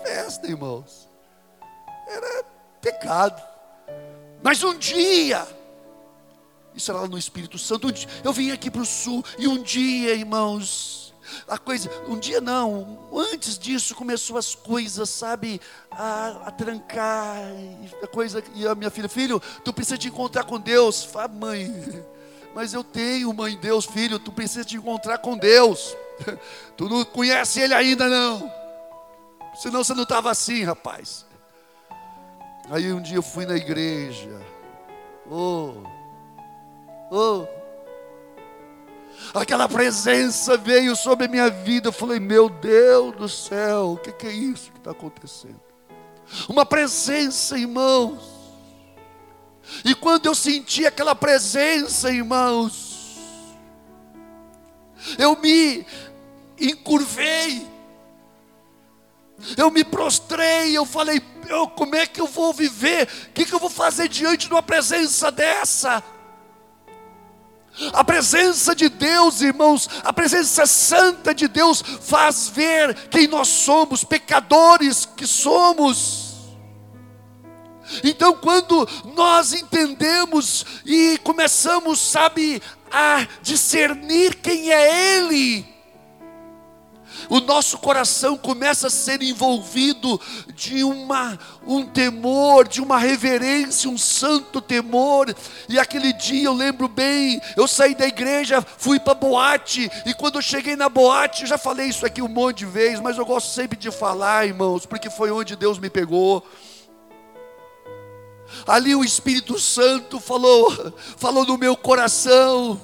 festa, 0.05 0.47
irmãos. 0.47 1.09
Era 2.07 2.45
pecado. 2.81 3.43
Mas 4.43 4.63
um 4.63 4.79
dia, 4.79 5.47
isso 6.75 6.91
era 6.91 7.01
lá 7.01 7.09
no 7.09 7.19
Espírito 7.19 7.59
Santo, 7.59 7.89
eu 8.23 8.33
vim 8.33 8.53
aqui 8.53 8.71
para 8.71 8.83
o 8.83 8.87
sul, 8.87 9.25
e 9.39 9.49
um 9.49 9.61
dia, 9.61 10.15
irmãos, 10.15 11.06
a 11.49 11.59
coisa, 11.59 11.91
um 12.09 12.19
dia 12.19 12.41
não, 12.41 13.09
antes 13.13 13.59
disso 13.59 13.95
começou 13.95 14.37
as 14.37 14.55
coisas, 14.55 15.09
sabe, 15.09 15.61
a, 15.91 16.43
a 16.47 16.51
trancar, 16.51 17.39
a 18.03 18.07
coisa, 18.07 18.43
e 18.55 18.67
a 18.67 18.75
minha 18.75 18.91
filha, 18.91 19.09
filho, 19.09 19.41
tu 19.65 19.73
precisa 19.73 19.99
te 19.99 20.09
encontrar 20.09 20.45
com 20.45 20.59
Deus, 20.59 21.05
fala, 21.05 21.29
mãe, 21.29 22.05
mas 22.55 22.73
eu 22.73 22.83
tenho, 22.83 23.33
mãe, 23.33 23.57
Deus, 23.57 23.85
filho, 23.85 24.19
tu 24.19 24.33
precisa 24.33 24.65
te 24.65 24.77
encontrar 24.77 25.19
com 25.19 25.37
Deus, 25.37 25.97
tu 26.77 26.89
não 26.89 27.05
conhece 27.05 27.61
Ele 27.61 27.75
ainda 27.75 28.09
não, 28.09 28.51
senão 29.55 29.83
você 29.83 29.95
não 29.95 30.05
estava 30.05 30.31
assim, 30.31 30.63
rapaz. 30.63 31.25
Aí 32.69 32.93
um 32.93 33.01
dia 33.01 33.17
eu 33.17 33.23
fui 33.23 33.47
na 33.47 33.57
igreja, 33.57 34.41
oh, 35.31 35.75
oh, 37.11 37.56
aquela 39.35 39.69
presença 39.69 40.57
veio 40.57 40.97
sobre 40.97 41.27
a 41.27 41.29
minha 41.29 41.51
vida. 41.51 41.89
Eu 41.89 41.93
falei, 41.93 42.21
meu 42.21 42.49
Deus 42.49 43.15
do 43.17 43.29
céu, 43.29 43.93
o 43.93 43.97
que, 43.97 44.13
que 44.13 44.27
é 44.27 44.33
isso 44.33 44.73
que 44.73 44.79
está 44.79 44.91
acontecendo? 44.91 45.61
Uma 46.49 46.67
presença, 46.67 47.59
irmãos. 47.59 48.37
E 49.85 49.95
quando 49.95 50.27
eu 50.27 50.35
senti 50.35 50.87
aquela 50.87 51.15
presença, 51.15 52.11
irmãos, 52.11 53.17
eu 55.19 55.37
me 55.37 55.85
encurvei, 56.59 57.67
eu 59.57 59.71
me 59.71 59.85
prostrei, 59.85 60.77
eu 60.77 60.87
falei, 60.87 61.23
eu, 61.49 61.69
como 61.69 61.95
é 61.95 62.07
que 62.07 62.21
eu 62.21 62.27
vou 62.27 62.53
viver? 62.53 63.09
O 63.29 63.33
que, 63.33 63.45
que 63.45 63.53
eu 63.53 63.59
vou 63.59 63.71
fazer 63.71 64.09
diante 64.09 64.47
de 64.47 64.53
uma 64.53 64.63
presença 64.63 65.31
dessa? 65.31 66.03
A 67.93 68.03
presença 68.03 68.75
de 68.75 68.89
Deus, 68.89 69.41
irmãos, 69.43 69.89
a 70.03 70.13
presença 70.13 70.65
santa 70.65 71.35
de 71.35 71.47
Deus 71.47 71.83
faz 71.83 72.49
ver 72.49 72.95
quem 73.11 73.27
nós 73.27 73.49
somos, 73.49 74.03
pecadores 74.03 75.05
que 75.05 75.27
somos. 75.27 76.27
Então, 78.03 78.35
quando 78.35 78.89
nós 79.15 79.53
entendemos 79.53 80.65
e 80.85 81.19
começamos, 81.19 82.01
sabe, 82.01 82.63
a 82.91 83.27
discernir 83.43 84.37
quem 84.37 84.73
é 84.73 85.19
Ele, 85.19 85.76
o 87.29 87.41
nosso 87.41 87.79
coração 87.79 88.37
começa 88.37 88.87
a 88.87 88.91
ser 88.91 89.23
envolvido 89.23 90.21
de 90.55 90.85
uma, 90.85 91.39
um 91.67 91.85
temor, 91.85 92.67
de 92.69 92.81
uma 92.81 92.99
reverência, 92.99 93.91
um 93.91 93.99
santo 93.99 94.61
temor. 94.61 95.35
E 95.69 95.79
aquele 95.79 96.13
dia 96.13 96.45
eu 96.45 96.55
lembro 96.55 96.89
bem, 96.89 97.41
eu 97.57 97.67
saí 97.67 97.95
da 97.95 98.07
igreja, 98.07 98.65
fui 98.79 98.99
para 98.99 99.15
boate, 99.15 99.91
e 100.05 100.15
quando 100.15 100.37
eu 100.37 100.43
cheguei 100.43 100.77
na 100.77 100.89
boate, 100.89 101.43
eu 101.43 101.49
já 101.49 101.59
falei 101.59 101.89
isso 101.89 102.07
aqui 102.07 102.23
um 102.23 102.29
monte 102.29 102.59
de 102.59 102.67
vezes, 102.67 103.01
mas 103.01 103.19
eu 103.19 103.27
gosto 103.27 103.53
sempre 103.53 103.79
de 103.79 103.91
falar, 103.91 104.47
irmãos, 104.47 104.87
porque 104.87 105.11
foi 105.11 105.31
onde 105.31 105.57
Deus 105.57 105.79
me 105.79 105.91
pegou. 105.91 106.47
Ali 108.67 108.95
o 108.95 109.05
Espírito 109.05 109.59
Santo 109.59 110.21
falou, 110.21 110.93
falou 111.17 111.45
no 111.45 111.59
meu 111.59 111.77
coração. 111.77 112.81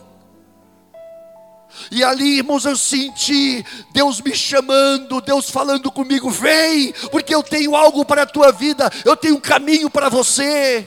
E 1.90 2.04
ali, 2.04 2.38
irmãos, 2.38 2.64
eu 2.64 2.76
senti 2.76 3.64
Deus 3.92 4.20
me 4.20 4.34
chamando, 4.34 5.20
Deus 5.20 5.50
falando 5.50 5.90
comigo: 5.90 6.30
vem, 6.30 6.92
porque 7.10 7.34
eu 7.34 7.42
tenho 7.42 7.74
algo 7.74 8.04
para 8.04 8.22
a 8.22 8.26
tua 8.26 8.52
vida, 8.52 8.90
eu 9.04 9.16
tenho 9.16 9.36
um 9.36 9.40
caminho 9.40 9.90
para 9.90 10.08
você. 10.08 10.86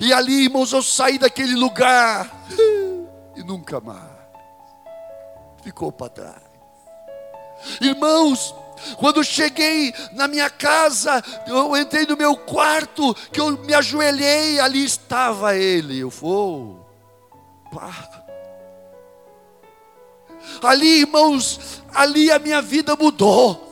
E 0.00 0.12
ali, 0.12 0.44
irmãos, 0.44 0.72
eu 0.72 0.82
saí 0.82 1.18
daquele 1.18 1.54
lugar 1.54 2.30
e 3.36 3.42
nunca 3.42 3.80
mais 3.80 4.10
ficou 5.62 5.90
para 5.90 6.08
trás. 6.10 6.50
Irmãos, 7.80 8.54
quando 8.96 9.22
cheguei 9.24 9.92
na 10.12 10.26
minha 10.28 10.48
casa, 10.48 11.22
eu 11.46 11.76
entrei 11.76 12.06
no 12.06 12.16
meu 12.16 12.36
quarto, 12.36 13.14
que 13.32 13.40
eu 13.40 13.58
me 13.58 13.74
ajoelhei, 13.74 14.60
ali 14.60 14.84
estava 14.84 15.56
ele. 15.56 15.98
Eu 15.98 16.10
vou, 16.10 16.86
pá 17.72 18.19
Ali, 20.62 21.00
irmãos, 21.00 21.82
ali 21.94 22.30
a 22.30 22.38
minha 22.38 22.60
vida 22.60 22.96
mudou. 22.96 23.68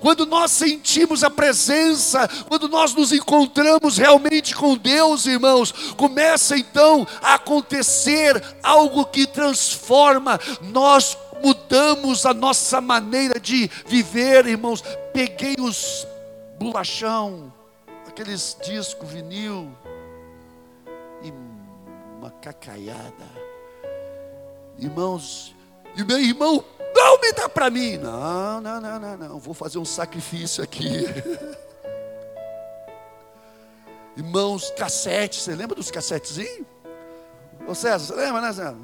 Quando 0.00 0.24
nós 0.24 0.52
sentimos 0.52 1.24
a 1.24 1.30
presença, 1.30 2.28
quando 2.48 2.68
nós 2.68 2.94
nos 2.94 3.12
encontramos 3.12 3.98
realmente 3.98 4.54
com 4.54 4.76
Deus, 4.76 5.26
irmãos, 5.26 5.72
começa 5.96 6.56
então 6.56 7.06
a 7.20 7.34
acontecer 7.34 8.40
algo 8.62 9.04
que 9.06 9.26
transforma, 9.26 10.38
nós 10.60 11.18
mudamos 11.42 12.24
a 12.24 12.32
nossa 12.32 12.80
maneira 12.80 13.40
de 13.40 13.68
viver, 13.86 14.46
irmãos. 14.46 14.82
Peguei 15.12 15.56
os 15.58 16.06
bolachão, 16.58 17.52
aqueles 18.06 18.56
discos 18.64 19.10
vinil, 19.10 19.76
e 21.24 21.32
uma 22.20 22.30
cacaiada 22.30 23.41
Irmãos, 24.78 25.54
e 25.96 26.04
meu 26.04 26.18
irmão, 26.18 26.64
não 26.94 27.20
me 27.20 27.32
dá 27.32 27.48
para 27.48 27.70
mim. 27.70 27.98
Não, 27.98 28.60
não, 28.60 28.80
não, 28.80 28.98
não, 28.98 29.16
não. 29.16 29.38
Vou 29.38 29.54
fazer 29.54 29.78
um 29.78 29.84
sacrifício 29.84 30.62
aqui. 30.62 31.06
Irmãos, 34.16 34.70
cassete, 34.76 35.40
você 35.40 35.54
lembra 35.54 35.74
dos 35.74 35.90
cassetezinhos? 35.90 36.66
Ô 37.66 37.74
César, 37.74 37.98
você 37.98 38.14
lembra, 38.14 38.42
né, 38.42 38.52
César? 38.52 38.76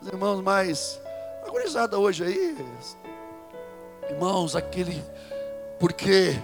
Os 0.00 0.08
irmãos 0.08 0.42
mais 0.42 1.00
agorizada 1.46 1.98
hoje 1.98 2.24
aí. 2.24 2.56
Irmãos, 4.10 4.56
aquele. 4.56 5.02
Por 5.78 5.92
quê? 5.92 6.36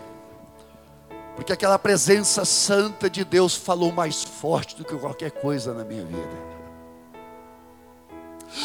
Porque 1.35 1.53
aquela 1.53 1.79
presença 1.79 2.45
santa 2.45 3.11
de 3.11 3.25
Deus 3.25 3.57
falou 3.57 3.91
mais 3.91 4.23
forte 4.23 4.77
do 4.77 4.85
que 4.85 4.97
qualquer 4.97 5.33
coisa 5.33 5.75
na 5.75 5.85
minha 5.85 6.05
vida. 6.05 6.58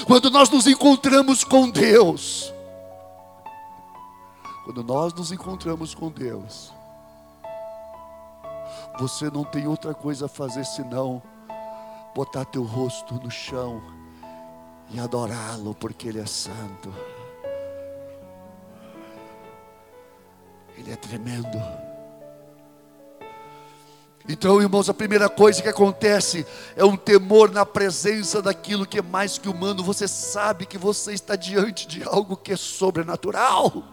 Quando 0.05 0.29
nós 0.29 0.49
nos 0.49 0.67
encontramos 0.67 1.43
com 1.43 1.69
Deus, 1.69 2.53
quando 4.63 4.83
nós 4.83 5.13
nos 5.13 5.31
encontramos 5.31 5.93
com 5.93 6.09
Deus, 6.09 6.71
você 8.97 9.29
não 9.29 9.43
tem 9.43 9.67
outra 9.67 9.93
coisa 9.93 10.27
a 10.27 10.29
fazer 10.29 10.65
senão 10.65 11.21
botar 12.15 12.45
teu 12.45 12.63
rosto 12.63 13.15
no 13.15 13.29
chão 13.29 13.81
e 14.89 14.99
adorá-lo, 14.99 15.73
porque 15.73 16.07
Ele 16.07 16.19
é 16.19 16.25
santo. 16.25 16.93
Ele 20.77 20.91
é 20.91 20.95
tremendo. 20.95 21.59
Então, 24.27 24.61
irmãos, 24.61 24.89
a 24.89 24.93
primeira 24.93 25.27
coisa 25.29 25.61
que 25.61 25.67
acontece 25.67 26.45
é 26.77 26.85
um 26.85 26.95
temor 26.95 27.51
na 27.51 27.65
presença 27.65 28.41
daquilo 28.41 28.85
que 28.85 28.99
é 28.99 29.01
mais 29.01 29.37
que 29.37 29.49
humano. 29.49 29.83
Você 29.83 30.07
sabe 30.07 30.65
que 30.65 30.77
você 30.77 31.13
está 31.13 31.35
diante 31.35 31.85
de 31.85 32.03
algo 32.03 32.37
que 32.37 32.53
é 32.53 32.55
sobrenatural. 32.55 33.83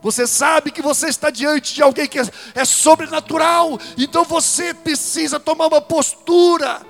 Você 0.00 0.26
sabe 0.26 0.70
que 0.70 0.80
você 0.80 1.08
está 1.08 1.28
diante 1.28 1.74
de 1.74 1.82
alguém 1.82 2.08
que 2.08 2.18
é, 2.18 2.22
é 2.54 2.64
sobrenatural. 2.64 3.78
Então 3.98 4.24
você 4.24 4.72
precisa 4.72 5.38
tomar 5.38 5.66
uma 5.66 5.82
postura. 5.82 6.80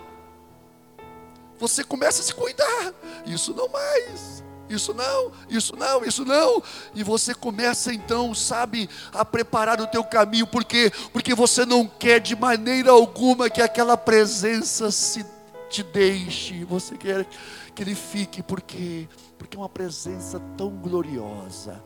Você 1.59 1.83
começa 1.83 2.21
a 2.23 2.25
se 2.25 2.33
cuidar. 2.33 2.95
Isso 3.27 3.53
não 3.55 3.69
mais 3.69 4.45
isso 4.69 4.93
não, 4.93 5.33
isso 5.49 5.75
não, 5.77 6.05
isso 6.05 6.25
não. 6.25 6.63
E 6.95 7.03
você 7.03 7.35
começa 7.35 7.93
então, 7.93 8.35
sabe, 8.35 8.89
a 9.13 9.25
preparar 9.25 9.81
o 9.81 9.87
teu 9.87 10.05
caminho, 10.05 10.47
porque 10.47 10.93
porque 11.13 11.35
você 11.35 11.65
não 11.65 11.87
quer 11.87 12.21
de 12.21 12.37
maneira 12.37 12.91
alguma 12.91 13.49
que 13.49 13.63
aquela 13.63 13.97
presença 13.97 14.91
se 14.91 15.25
te 15.71 15.83
deixe. 15.83 16.65
Você 16.65 16.97
quer 16.97 17.27
que 17.75 17.83
ele 17.83 17.95
fique 17.95 18.43
porque 18.43 19.09
porque 19.39 19.57
é 19.57 19.61
uma 19.61 19.69
presença 19.69 20.41
tão 20.57 20.71
gloriosa. 20.71 21.83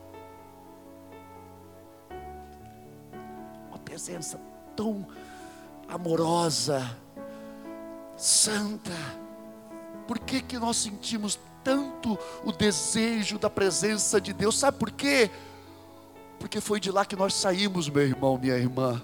Uma 3.68 3.78
presença 3.78 4.40
tão 4.74 5.06
amorosa, 5.88 6.96
santa. 8.16 8.92
Por 10.08 10.18
que 10.18 10.42
que 10.42 10.58
nós 10.58 10.78
sentimos 10.78 11.38
tanto 11.62 12.18
o 12.44 12.52
desejo 12.52 13.38
da 13.38 13.50
presença 13.50 14.20
de 14.20 14.32
Deus. 14.32 14.58
Sabe 14.58 14.78
por 14.78 14.90
quê? 14.90 15.30
Porque 16.38 16.60
foi 16.60 16.80
de 16.80 16.90
lá 16.90 17.04
que 17.04 17.16
nós 17.16 17.34
saímos, 17.34 17.88
meu 17.88 18.02
irmão, 18.02 18.38
minha 18.38 18.56
irmã. 18.56 19.00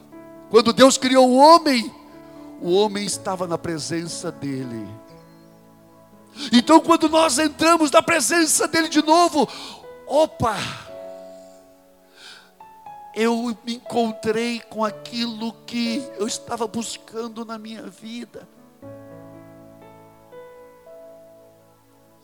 Quando 0.50 0.72
Deus 0.72 0.98
criou 0.98 1.28
o 1.28 1.36
homem, 1.36 1.92
o 2.60 2.72
homem 2.72 3.04
estava 3.04 3.46
na 3.46 3.56
presença 3.56 4.32
dele. 4.32 4.86
Então, 6.52 6.80
quando 6.80 7.08
nós 7.08 7.38
entramos 7.38 7.90
na 7.90 8.02
presença 8.02 8.66
dele 8.68 8.88
de 8.88 9.02
novo, 9.02 9.48
opa, 10.06 10.56
eu 13.14 13.56
me 13.64 13.74
encontrei 13.74 14.60
com 14.60 14.84
aquilo 14.84 15.52
que 15.66 16.08
eu 16.18 16.26
estava 16.26 16.66
buscando 16.66 17.44
na 17.44 17.58
minha 17.58 17.82
vida. 17.82 18.48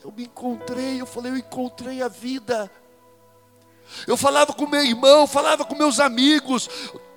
Eu 0.04 0.12
me 0.12 0.24
encontrei, 0.24 1.00
eu 1.00 1.06
falei, 1.06 1.32
eu 1.32 1.36
encontrei 1.38 2.02
a 2.02 2.08
vida. 2.08 2.70
Eu 4.06 4.18
falava 4.18 4.52
com 4.52 4.66
meu 4.66 4.84
irmão, 4.84 5.26
falava 5.26 5.64
com 5.64 5.74
meus 5.74 5.98
amigos, 5.98 6.68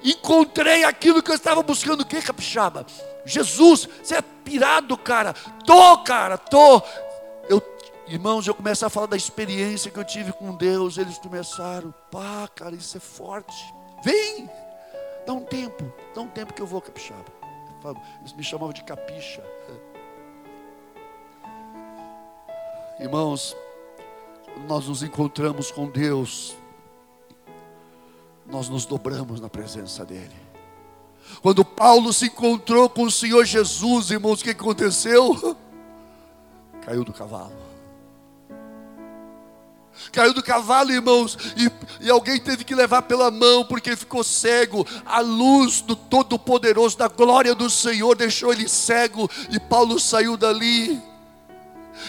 encontrei 0.02 0.86
aquilo 0.86 1.22
que 1.22 1.30
eu 1.30 1.36
estava 1.36 1.62
buscando. 1.62 2.02
O 2.02 2.06
que, 2.06 2.22
capixaba? 2.22 2.86
Jesus, 3.26 3.90
você 4.02 4.16
é 4.16 4.22
pirado, 4.22 4.98
cara. 4.98 5.34
Tô, 5.66 5.98
cara, 5.98 6.38
tô. 6.38 6.82
Eu, 7.50 7.62
irmãos, 8.08 8.48
eu 8.48 8.56
começo 8.56 8.86
a 8.86 8.90
falar 8.90 9.08
da 9.08 9.18
experiência 9.18 9.92
que 9.92 10.00
eu 10.00 10.06
tive 10.06 10.32
com 10.32 10.56
Deus. 10.56 10.98
Eles 10.98 11.18
começaram, 11.18 11.94
pá, 12.10 12.48
cara, 12.56 12.74
isso 12.74 12.96
é 12.96 13.02
forte. 13.02 13.74
Vem, 14.02 14.50
dá 15.26 15.34
um 15.34 15.44
tempo, 15.44 15.92
dá 16.16 16.22
um 16.22 16.28
tempo 16.28 16.54
que 16.54 16.62
eu 16.62 16.68
vou, 16.68 16.82
capixaba. 16.82 17.26
Eles 18.22 18.32
me 18.32 18.44
chamavam 18.44 18.72
de 18.72 18.84
capixa. 18.86 19.44
Irmãos, 23.00 23.56
nós 24.68 24.88
nos 24.88 25.04
encontramos 25.04 25.70
com 25.70 25.88
Deus, 25.88 26.56
nós 28.48 28.68
nos 28.70 28.86
dobramos 28.86 29.40
na 29.40 29.48
presença 29.48 30.04
dEle. 30.04 30.36
Quando 31.42 31.64
Paulo 31.64 32.12
se 32.12 32.26
encontrou 32.26 32.90
com 32.90 33.04
o 33.04 33.12
Senhor 33.12 33.46
Jesus, 33.46 34.10
irmãos, 34.10 34.42
o 34.42 34.44
que 34.44 34.50
aconteceu? 34.50 35.58
Caiu 36.82 37.04
do 37.04 37.14
cavalo. 37.14 37.68
Caiu 40.12 40.34
do 40.34 40.42
cavalo, 40.42 40.92
irmãos, 40.92 41.38
e, 41.56 42.06
e 42.06 42.10
alguém 42.10 42.40
teve 42.40 42.64
que 42.64 42.74
levar 42.74 43.04
pela 43.04 43.30
mão, 43.30 43.66
porque 43.66 43.96
ficou 43.96 44.24
cego. 44.24 44.88
A 45.06 45.20
luz 45.20 45.82
do 45.82 45.96
Todo-Poderoso, 45.96 46.98
da 46.98 47.08
glória 47.08 47.54
do 47.54 47.70
Senhor, 47.70 48.16
deixou 48.16 48.52
ele 48.52 48.68
cego, 48.68 49.30
e 49.52 49.60
Paulo 49.60 50.00
saiu 50.00 50.36
dali. 50.36 51.00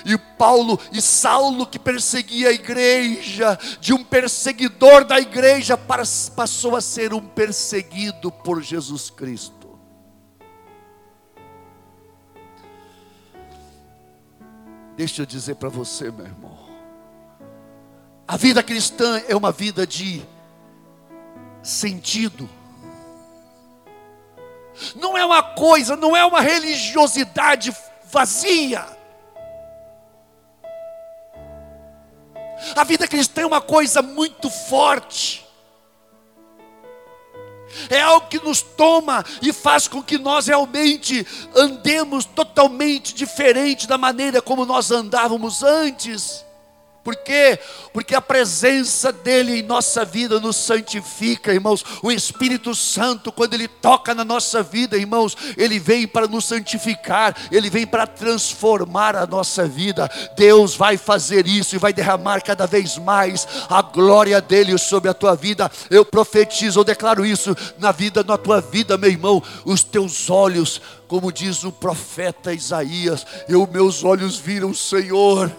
E 0.05 0.17
Paulo 0.17 0.79
e 0.93 1.01
Saulo, 1.01 1.67
que 1.67 1.79
perseguia 1.79 2.49
a 2.49 2.53
igreja, 2.53 3.59
de 3.81 3.93
um 3.93 4.05
perseguidor 4.05 5.05
da 5.05 5.19
igreja, 5.19 5.77
passou 5.77 6.77
a 6.77 6.81
ser 6.81 7.13
um 7.13 7.21
perseguido 7.21 8.31
por 8.31 8.63
Jesus 8.63 9.11
Cristo. 9.11 9.79
Deixa 14.97 15.23
eu 15.23 15.27
dizer 15.27 15.55
para 15.55 15.69
você, 15.69 16.11
meu 16.11 16.27
irmão. 16.27 16.59
A 18.27 18.37
vida 18.37 18.63
cristã 18.63 19.23
é 19.29 19.37
uma 19.37 19.53
vida 19.53 19.87
de 19.87 20.21
sentido. 21.63 22.51
Não 24.97 25.17
é 25.17 25.25
uma 25.25 25.43
coisa, 25.43 25.97
não 25.97 26.17
é 26.17 26.25
uma 26.25 26.41
religiosidade 26.41 27.75
vazia. 28.11 28.98
A 32.79 32.85
vida 32.85 33.09
cristã 33.09 33.43
é 33.43 33.47
uma 33.47 33.61
coisa 33.61 34.01
muito 34.01 34.49
forte. 34.49 35.45
É 37.91 38.01
algo 38.01 38.29
que 38.29 38.39
nos 38.39 38.63
toma 38.63 39.25
e 39.43 39.53
faz 39.53 39.89
com 39.89 40.01
que 40.01 40.17
nós 40.17 40.47
realmente 40.47 41.27
andemos 41.57 42.25
totalmente 42.25 43.13
diferente 43.15 43.89
da 43.89 43.99
maneira 43.99 44.41
como 44.41 44.65
nós 44.65 44.93
andávamos 44.93 45.65
antes. 45.65 46.45
Por 47.09 47.17
quê? 47.17 47.59
Porque 47.91 48.15
a 48.15 48.21
presença 48.21 49.11
dEle 49.11 49.61
em 49.61 49.63
nossa 49.63 50.05
vida 50.05 50.39
nos 50.39 50.57
santifica, 50.57 51.55
irmãos. 51.55 51.83
O 52.03 52.13
Espírito 52.13 52.75
Santo, 52.75 53.33
quando 53.33 53.55
Ele 53.55 53.67
toca 53.67 54.15
na 54.15 54.27
nossa 54.27 54.63
vida, 54.63 54.95
irmãos, 54.95 55.35
Ele 55.57 55.79
vem 55.79 56.07
para 56.07 56.29
nos 56.29 56.45
santificar, 56.45 57.35
Ele 57.51 57.71
vem 57.71 57.87
para 57.87 58.07
transformar 58.07 59.17
a 59.17 59.27
nossa 59.27 59.67
vida. 59.67 60.07
Deus 60.37 60.75
vai 60.75 60.99
fazer 60.99 61.47
isso 61.47 61.75
e 61.75 61.79
vai 61.79 61.95
derramar 61.95 62.43
cada 62.43 62.67
vez 62.67 62.99
mais 62.99 63.49
a 63.71 63.81
glória 63.81 64.39
dEle 64.39 64.79
sobre 64.79 65.09
a 65.09 65.15
tua 65.15 65.35
vida. 65.35 65.73
Eu 65.89 66.05
profetizo, 66.05 66.81
eu 66.81 66.85
declaro 66.85 67.25
isso 67.25 67.57
na 67.79 67.91
vida, 67.91 68.23
na 68.23 68.37
tua 68.37 68.61
vida, 68.61 68.99
meu 68.99 69.09
irmão. 69.09 69.43
Os 69.65 69.83
teus 69.83 70.29
olhos, 70.29 70.79
como 71.07 71.33
diz 71.33 71.65
o 71.65 71.73
profeta 71.73 72.53
Isaías, 72.53 73.25
eu, 73.49 73.67
meus 73.67 74.05
olhos 74.05 74.37
viram 74.37 74.73
o 74.73 74.75
Senhor 74.75 75.51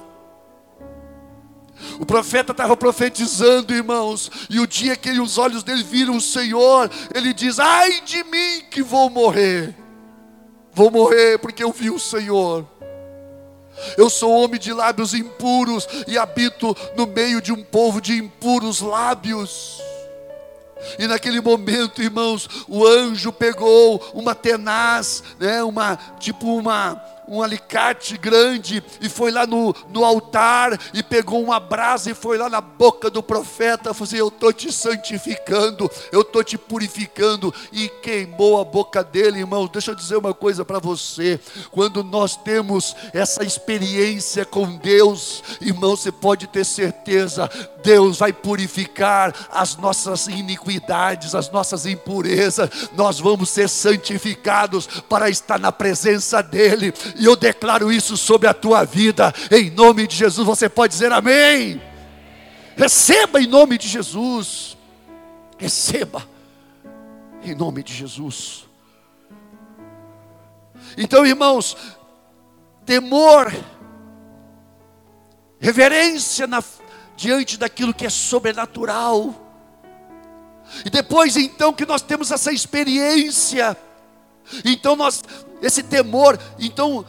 o 2.00 2.06
profeta 2.06 2.52
estava 2.52 2.76
profetizando, 2.76 3.74
irmãos, 3.74 4.32
e 4.50 4.60
o 4.60 4.68
dia 4.68 4.96
que 4.96 5.20
os 5.20 5.38
olhos 5.38 5.64
dele 5.64 5.84
viram 5.84 6.18
o 6.18 6.22
Senhor, 6.22 6.90
ele 7.14 7.34
diz: 7.34 7.60
Ai 7.60 8.02
de 8.02 8.24
mim 8.24 8.62
que 8.70 8.82
vou 8.82 9.10
morrer, 9.10 9.76
vou 10.74 10.92
morrer 10.92 11.38
porque 11.40 11.64
eu 11.64 11.72
vi 11.72 11.90
o 11.90 12.00
Senhor. 12.00 12.66
Eu 13.98 14.10
sou 14.10 14.32
homem 14.34 14.60
de 14.60 14.74
lábios 14.74 15.14
impuros 15.14 15.88
e 16.08 16.18
habito 16.18 16.76
no 16.98 17.08
meio 17.08 17.42
de 17.42 17.54
um 17.54 17.64
povo 17.64 18.02
de 18.02 18.14
impuros 18.14 18.82
lábios. 18.82 19.82
E 20.98 21.08
naquele 21.08 21.42
momento, 21.42 22.02
irmãos, 22.02 22.48
o 22.68 22.86
anjo 22.86 23.32
pegou 23.32 24.02
uma 24.14 24.34
tenaz, 24.34 25.24
né, 25.40 25.64
uma 25.64 25.98
tipo 26.20 26.58
uma 26.58 27.02
um 27.30 27.44
alicate 27.44 28.18
grande 28.18 28.84
e 29.00 29.08
foi 29.08 29.32
lá 29.32 29.46
no, 29.46 29.74
no 29.90 30.04
altar 30.04 30.78
e 30.94 31.04
pegou 31.04 31.42
uma 31.44 31.60
brasa 31.60 32.10
e 32.10 32.16
foi 32.16 32.38
lá 32.38 32.50
na 32.50 32.60
boca 32.60 33.10
do 33.10 33.22
profeta, 33.22 33.94
falou 33.94 34.08
assim, 34.08 34.18
eu 34.18 34.30
estou 34.30 34.52
te 34.52 34.72
santificando, 34.72 35.90
eu 36.12 36.22
estou 36.22 36.44
te 36.44 36.58
purificando 36.58 37.54
e 37.72 37.88
queimou 37.88 38.60
a 38.60 38.66
boca 38.66 39.04
dele, 39.04 39.40
irmãos. 39.40 39.70
Deixa 39.70 39.92
eu 39.92 39.96
dizer 39.96 40.18
uma 40.18 40.34
coisa 40.34 40.66
para 40.66 40.80
você: 40.80 41.40
quando 41.72 42.04
nós 42.04 42.36
temos 42.36 42.96
essa 43.14 43.44
experiência 43.44 44.44
com 44.44 44.78
Deus, 44.78 45.44
irmão, 45.62 45.96
você 45.96 46.12
pode 46.12 46.48
ter 46.48 46.66
certeza, 46.66 47.50
Deus 47.84 48.18
vai 48.18 48.34
purificar 48.34 49.34
as 49.52 49.76
nossas 49.76 50.28
iniquidades, 50.28 51.36
as 51.36 51.52
nossas 51.52 51.86
impurezas, 51.86 52.70
nós 52.96 53.20
vamos 53.20 53.50
ser 53.50 53.70
santificados 53.70 54.88
para 55.08 55.30
estar 55.30 55.60
na 55.60 55.72
presença 55.72 56.42
dEle, 56.42 56.94
e 57.20 57.26
eu 57.26 57.36
declaro 57.36 57.92
isso 57.92 58.16
sobre 58.18 58.48
a 58.48 58.54
tua 58.54 58.84
vida, 58.84 59.34
em 59.52 59.70
nome 59.70 60.08
de 60.08 60.16
Jesus. 60.16 60.48
Você 60.48 60.70
pode 60.70 60.94
dizer 60.94 61.12
amém. 61.12 61.82
Receba 62.76 63.42
em 63.42 63.46
nome 63.48 63.78
de 63.78 63.88
Jesus, 63.88 64.78
receba 65.58 66.26
em 67.44 67.54
nome 67.54 67.84
de 67.84 67.94
Jesus. 67.94 68.66
Então, 70.98 71.26
irmãos, 71.26 71.76
temor, 72.86 73.54
reverência 75.60 76.48
na 76.48 76.64
diante 77.20 77.58
daquilo 77.58 77.94
que 77.94 78.06
é 78.06 78.10
sobrenatural. 78.10 79.36
E 80.86 80.90
depois 80.90 81.36
então 81.36 81.74
que 81.74 81.86
nós 81.86 82.02
temos 82.02 82.32
essa 82.32 82.52
experiência, 82.52 83.76
então 84.66 84.96
nós 84.96 85.24
esse 85.62 85.84
temor, 85.84 86.40
então 86.58 87.06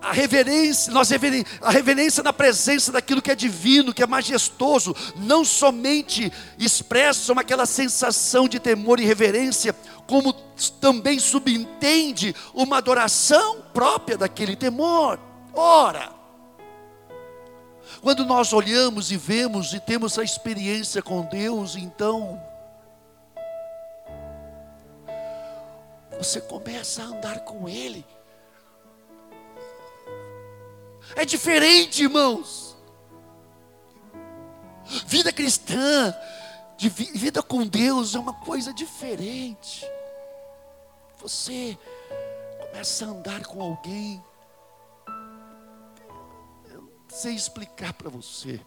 a 0.00 0.12
reverência, 0.12 0.92
nós 0.92 1.10
reveren, 1.10 1.44
a 1.60 1.70
reverência 1.70 2.22
na 2.22 2.32
presença 2.32 2.92
daquilo 2.92 3.20
que 3.20 3.30
é 3.30 3.34
divino, 3.34 3.92
que 3.92 4.02
é 4.02 4.06
majestoso, 4.06 4.94
não 5.16 5.44
somente 5.44 6.32
expressa 6.58 7.32
aquela 7.32 7.66
sensação 7.66 8.48
de 8.48 8.60
temor 8.60 9.00
e 9.00 9.04
reverência, 9.04 9.74
como 10.06 10.32
também 10.80 11.18
subentende 11.18 12.34
uma 12.54 12.78
adoração 12.78 13.62
própria 13.72 14.16
daquele 14.16 14.54
temor. 14.54 15.18
Ora, 15.52 16.12
quando 18.00 18.24
nós 18.24 18.52
olhamos 18.52 19.10
e 19.10 19.16
vemos 19.16 19.72
e 19.72 19.80
temos 19.80 20.18
a 20.18 20.22
experiência 20.22 21.02
com 21.02 21.22
Deus, 21.22 21.74
então 21.74 22.40
você 26.18 26.40
começa 26.40 27.02
a 27.02 27.06
andar 27.06 27.40
com 27.40 27.68
Ele. 27.68 28.04
É 31.16 31.24
diferente, 31.24 32.02
irmãos. 32.02 32.76
Vida 35.06 35.32
cristã, 35.32 36.14
de 36.76 36.88
vida 36.88 37.42
com 37.42 37.66
Deus 37.66 38.14
é 38.14 38.18
uma 38.18 38.34
coisa 38.34 38.72
diferente. 38.74 39.86
Você 41.18 41.78
começa 42.60 43.06
a 43.06 43.08
andar 43.08 43.46
com 43.46 43.62
alguém 43.62 44.22
sei 47.18 47.34
explicar 47.34 47.92
para 47.94 48.08
você, 48.08 48.60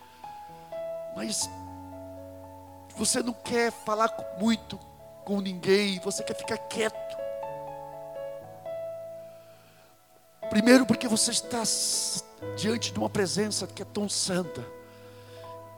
mas 1.15 1.49
você 2.97 3.21
não 3.23 3.33
quer 3.33 3.71
falar 3.71 4.13
muito 4.39 4.77
com 5.23 5.39
ninguém, 5.39 5.99
você 5.99 6.21
quer 6.23 6.35
ficar 6.35 6.57
quieto. 6.57 7.20
Primeiro, 10.51 10.85
porque 10.85 11.07
você 11.07 11.31
está 11.31 11.63
diante 12.57 12.91
de 12.91 12.99
uma 12.99 13.09
presença 13.09 13.65
que 13.65 13.81
é 13.81 13.85
tão 13.85 14.09
santa. 14.09 14.61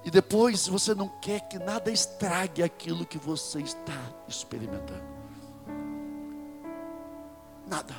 E 0.03 0.09
depois, 0.09 0.67
você 0.67 0.95
não 0.95 1.07
quer 1.07 1.41
que 1.41 1.59
nada 1.59 1.91
estrague 1.91 2.63
aquilo 2.63 3.05
que 3.05 3.19
você 3.19 3.61
está 3.61 4.01
experimentando. 4.27 5.03
Nada. 7.67 7.93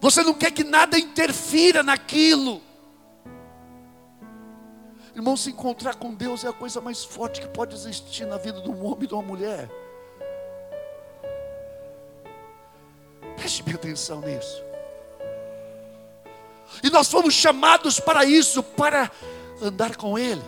Você 0.00 0.24
não 0.24 0.34
quer 0.34 0.50
que 0.50 0.64
nada 0.64 0.98
interfira 0.98 1.84
naquilo. 1.84 2.60
Irmão, 5.14 5.36
se 5.36 5.50
encontrar 5.50 5.94
com 5.94 6.12
Deus 6.12 6.42
é 6.42 6.48
a 6.48 6.52
coisa 6.52 6.80
mais 6.80 7.04
forte 7.04 7.40
que 7.40 7.48
pode 7.48 7.76
existir 7.76 8.26
na 8.26 8.36
vida 8.36 8.60
de 8.60 8.68
um 8.68 8.84
homem 8.84 9.04
e 9.04 9.06
de 9.06 9.14
uma 9.14 9.22
mulher. 9.22 9.70
Preste 13.36 13.62
bem 13.62 13.76
atenção 13.76 14.20
nisso. 14.22 14.69
E 16.82 16.90
nós 16.90 17.10
fomos 17.10 17.34
chamados 17.34 17.98
para 18.00 18.24
isso, 18.24 18.62
para 18.62 19.10
andar 19.60 19.96
com 19.96 20.18
Ele. 20.18 20.42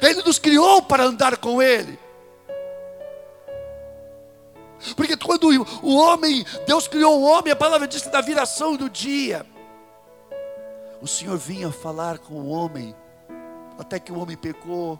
Ele 0.00 0.22
nos 0.22 0.38
criou 0.38 0.82
para 0.82 1.04
andar 1.04 1.36
com 1.36 1.60
Ele. 1.60 1.98
Porque 4.96 5.16
quando 5.16 5.48
o 5.82 5.96
homem, 5.96 6.44
Deus 6.66 6.88
criou 6.88 7.20
o 7.20 7.22
homem, 7.22 7.52
a 7.52 7.56
palavra 7.56 7.86
diz 7.86 8.02
que 8.02 8.08
da 8.08 8.20
viração 8.20 8.76
do 8.76 8.90
dia, 8.90 9.46
o 11.00 11.06
Senhor 11.06 11.36
vinha 11.36 11.70
falar 11.70 12.18
com 12.18 12.34
o 12.34 12.48
homem, 12.48 12.94
até 13.78 13.98
que 13.98 14.12
o 14.12 14.18
homem 14.18 14.36
pecou 14.36 14.98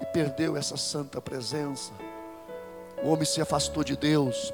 e 0.00 0.06
perdeu 0.06 0.56
essa 0.56 0.76
santa 0.76 1.20
presença. 1.20 1.92
O 3.02 3.10
homem 3.10 3.24
se 3.24 3.40
afastou 3.40 3.82
de 3.82 3.96
Deus. 3.96 4.52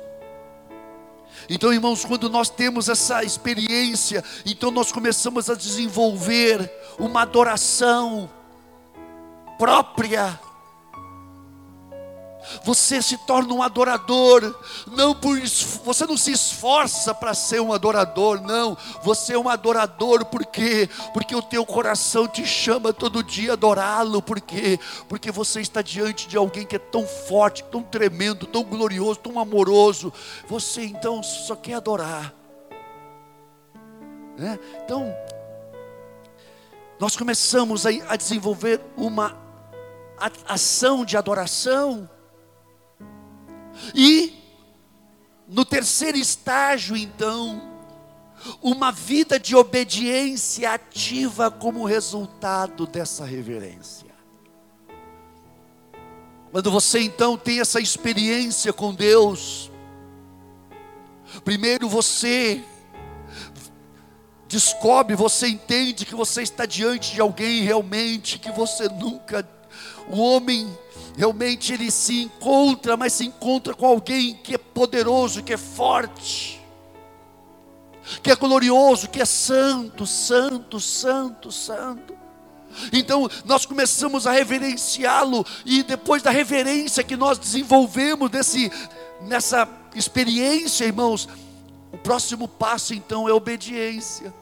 Então, 1.48 1.72
irmãos, 1.72 2.04
quando 2.04 2.28
nós 2.30 2.48
temos 2.48 2.88
essa 2.88 3.22
experiência, 3.22 4.24
então 4.46 4.70
nós 4.70 4.90
começamos 4.90 5.50
a 5.50 5.54
desenvolver 5.54 6.70
uma 6.98 7.22
adoração 7.22 8.30
própria. 9.58 10.38
Você 12.62 13.00
se 13.02 13.16
torna 13.18 13.52
um 13.52 13.62
adorador, 13.62 14.54
não 14.87 15.14
por 15.14 15.38
você 15.85 16.07
não 16.07 16.16
se 16.16 16.33
esforça 16.33 17.14
para 17.14 17.35
ser 17.35 17.61
um 17.61 17.72
adorador, 17.72 18.40
não. 18.40 18.76
Você 19.02 19.35
é 19.35 19.38
um 19.38 19.48
adorador 19.48 20.24
porque 20.26 20.88
porque 21.12 21.35
o 21.35 21.42
teu 21.42 21.64
coração 21.64 22.26
te 22.26 22.46
chama 22.46 22.92
todo 22.92 23.22
dia 23.22 23.50
a 23.50 23.54
adorá-lo, 23.54 24.22
porque 24.22 24.78
porque 25.09 25.30
você 25.30 25.61
está 25.61 25.83
diante 25.83 26.28
de 26.28 26.37
alguém 26.37 26.66
que 26.66 26.76
é 26.76 26.78
tão 26.78 27.07
forte, 27.07 27.64
tão 27.64 27.83
tremendo, 27.83 28.46
tão 28.46 28.62
glorioso, 28.62 29.20
tão 29.20 29.38
amoroso. 29.38 30.12
Você 30.48 30.83
então 30.85 31.22
só 31.22 31.57
quer 31.57 31.74
adorar. 31.74 32.33
Né? 34.37 34.59
Então 34.85 35.14
nós 36.98 37.16
começamos 37.16 37.87
a, 37.87 37.90
a 38.09 38.16
desenvolver 38.16 38.80
uma 38.96 39.37
ação 40.46 41.04
de 41.04 41.16
adoração. 41.16 42.09
E 43.94 44.34
no 45.48 45.64
terceiro 45.64 46.16
estágio, 46.16 46.96
então, 46.96 47.74
uma 48.62 48.90
vida 48.90 49.38
de 49.38 49.54
obediência 49.54 50.72
ativa 50.72 51.50
como 51.50 51.84
resultado 51.84 52.87
dessa 52.87 53.24
reverência. 53.24 54.12
Quando 56.50 56.70
você 56.70 57.00
então 57.00 57.37
tem 57.37 57.60
essa 57.60 57.80
experiência 57.80 58.72
com 58.72 58.94
Deus, 58.94 59.70
primeiro 61.44 61.88
você 61.88 62.62
descobre, 64.46 65.16
você 65.16 65.48
entende 65.48 66.06
que 66.06 66.14
você 66.14 66.42
está 66.42 66.64
diante 66.64 67.14
de 67.14 67.20
alguém 67.20 67.62
realmente 67.62 68.38
que 68.38 68.52
você 68.52 68.88
nunca 68.88 69.42
o 70.08 70.20
homem 70.20 70.68
realmente 71.16 71.72
ele 71.72 71.90
se 71.90 72.22
encontra, 72.22 72.96
mas 72.96 73.12
se 73.12 73.24
encontra 73.24 73.74
com 73.74 73.87
alguém 73.87 74.34
que 74.34 74.54
é 74.54 74.58
poderoso, 74.58 75.42
que 75.42 75.52
é 75.52 75.56
forte, 75.56 76.60
que 78.22 78.30
é 78.30 78.37
glorioso, 78.37 79.08
que 79.08 79.20
é 79.20 79.24
santo, 79.24 80.06
santo, 80.06 80.80
santo, 80.80 81.50
santo. 81.50 82.14
Então 82.92 83.28
nós 83.44 83.64
começamos 83.64 84.26
a 84.26 84.32
reverenciá-lo 84.32 85.46
e 85.64 85.82
depois 85.82 86.22
da 86.22 86.30
reverência 86.30 87.04
que 87.04 87.16
nós 87.16 87.38
desenvolvemos 87.38 88.30
desse, 88.30 88.70
nessa 89.22 89.68
experiência, 89.94 90.84
irmãos, 90.84 91.28
o 91.92 91.98
próximo 91.98 92.48
passo 92.48 92.92
então 92.92 93.28
é 93.28 93.32
obediência. 93.32 94.34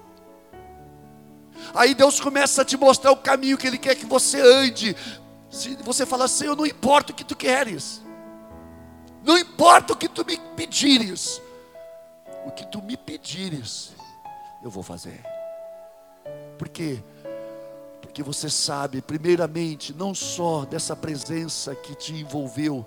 Aí 1.75 1.95
Deus 1.95 2.21
começa 2.21 2.63
a 2.63 2.65
te 2.65 2.77
mostrar 2.77 3.13
o 3.13 3.17
caminho 3.17 3.57
que 3.57 3.67
Ele 3.67 3.79
quer 3.79 3.95
que 3.95 4.07
você 4.07 4.41
ande. 4.41 4.97
Se 5.53 5.77
você 5.77 6.07
falar 6.07 6.31
eu 6.43 6.57
não 6.57 6.65
importa 6.65 7.13
o 7.13 7.15
que 7.15 7.23
tu 7.23 7.37
queres, 7.37 8.01
não 9.23 9.37
importa 9.37 9.93
o 9.93 9.97
que 9.97 10.09
tu 10.09 10.25
me 10.25 10.39
pedires, 10.57 11.43
o 12.47 12.51
que 12.51 12.67
tu 12.67 12.81
me 12.81 12.97
pedires, 12.97 13.93
eu 14.65 14.71
vou 14.71 14.83
fazer. 14.83 15.23
Por 16.57 16.71
quê? 16.71 17.03
Porque 18.01 18.23
você 18.23 18.49
sabe, 18.49 19.03
primeiramente, 19.03 19.93
não 19.93 20.15
só 20.15 20.65
dessa 20.65 20.97
presença 20.97 21.75
que 21.75 21.95
te 21.95 22.15
envolveu, 22.15 22.87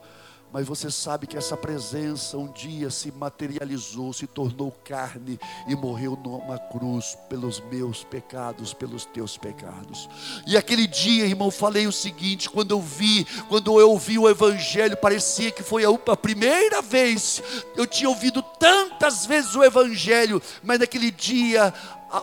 mas 0.52 0.66
você 0.66 0.90
sabe 0.90 1.28
que 1.28 1.38
essa 1.38 1.58
presença 1.58 2.38
um 2.38 2.48
dia 2.52 2.90
se 2.90 3.12
materializou, 3.12 4.14
se 4.14 4.26
tornou 4.26 4.72
carne 4.86 5.38
e 5.68 5.76
morreu 5.76 6.18
numa 6.24 6.58
cruz 6.58 7.18
pelos 7.30 7.60
meus 7.60 8.04
pecados, 8.04 8.74
pelos 8.74 9.06
teus 9.06 9.38
pecados. 9.38 10.08
E 10.48 10.56
aquele 10.56 10.88
dia, 10.88 11.26
irmão, 11.26 11.52
falei 11.52 11.88
o 11.88 11.92
seguinte: 11.92 12.50
quando 12.50 12.72
eu 12.72 12.80
vi, 12.80 13.26
quando 13.50 13.80
eu 13.80 13.90
ouvi 13.90 14.18
o 14.18 14.30
Evangelho, 14.30 14.96
parecia 14.96 15.52
que 15.52 15.62
foi 15.62 15.84
a 15.84 16.18
primeira 16.18 16.82
vez. 16.82 17.44
Eu 17.76 17.86
tinha 17.86 18.10
ouvido 18.10 18.42
tantas 18.42 19.26
vezes 19.26 19.56
o 19.56 19.64
Evangelho, 19.64 20.42
mas 20.64 20.80
naquele 20.80 21.12
dia 21.12 21.74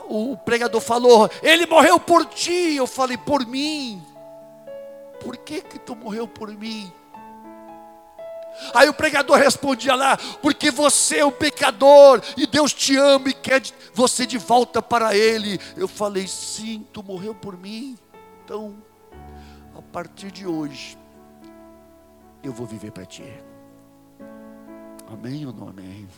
o 0.08 0.36
pregador 0.38 0.80
falou: 0.80 1.30
Ele 1.42 1.66
morreu 1.66 2.00
por 2.00 2.24
ti. 2.26 2.76
Eu 2.76 2.86
falei: 2.86 3.18
Por 3.18 3.46
mim. 3.46 4.02
Por 5.22 5.36
que 5.36 5.60
que 5.60 5.78
tu 5.78 5.94
morreu 5.94 6.26
por 6.26 6.48
mim? 6.50 6.90
Aí 8.74 8.88
o 8.88 8.94
pregador 8.94 9.38
respondia 9.38 9.94
lá: 9.94 10.16
porque 10.40 10.70
você 10.70 11.18
é 11.18 11.26
um 11.26 11.30
pecador 11.30 12.22
e 12.36 12.46
Deus 12.46 12.72
te 12.72 12.96
ama 12.96 13.28
e 13.28 13.34
quer 13.34 13.62
você 13.94 14.26
de 14.26 14.38
volta 14.38 14.80
para 14.80 15.16
Ele. 15.16 15.58
Eu 15.76 15.88
falei: 15.88 16.26
sim, 16.26 16.86
tu 16.92 17.02
morreu 17.02 17.34
por 17.34 17.56
mim. 17.56 17.98
Então, 18.44 18.74
a 19.76 19.82
partir 19.82 20.30
de 20.30 20.46
hoje, 20.46 20.96
eu 22.42 22.52
vou 22.52 22.66
viver 22.66 22.90
para 22.90 23.06
ti. 23.06 23.24
Amém 25.10 25.46
ou 25.46 25.52
não 25.52 25.68
amém? 25.68 26.08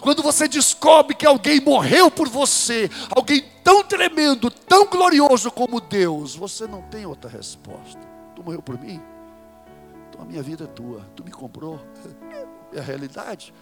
Quando 0.00 0.22
você 0.22 0.46
descobre 0.46 1.14
que 1.14 1.26
alguém 1.26 1.60
morreu 1.60 2.10
por 2.10 2.28
você, 2.28 2.88
alguém 3.10 3.44
tão 3.64 3.82
tremendo, 3.82 4.50
tão 4.50 4.86
glorioso 4.86 5.50
como 5.50 5.80
Deus, 5.80 6.36
você 6.36 6.66
não 6.66 6.82
tem 6.82 7.04
outra 7.04 7.28
resposta. 7.28 8.00
Tu 8.34 8.42
morreu 8.42 8.62
por 8.62 8.78
mim? 8.78 9.00
A 10.22 10.24
minha 10.24 10.42
vida 10.42 10.64
é 10.64 10.66
tua, 10.66 11.04
tu 11.16 11.24
me 11.24 11.30
comprou, 11.30 11.80
é 12.72 12.78
a 12.78 12.82
realidade. 12.82 13.52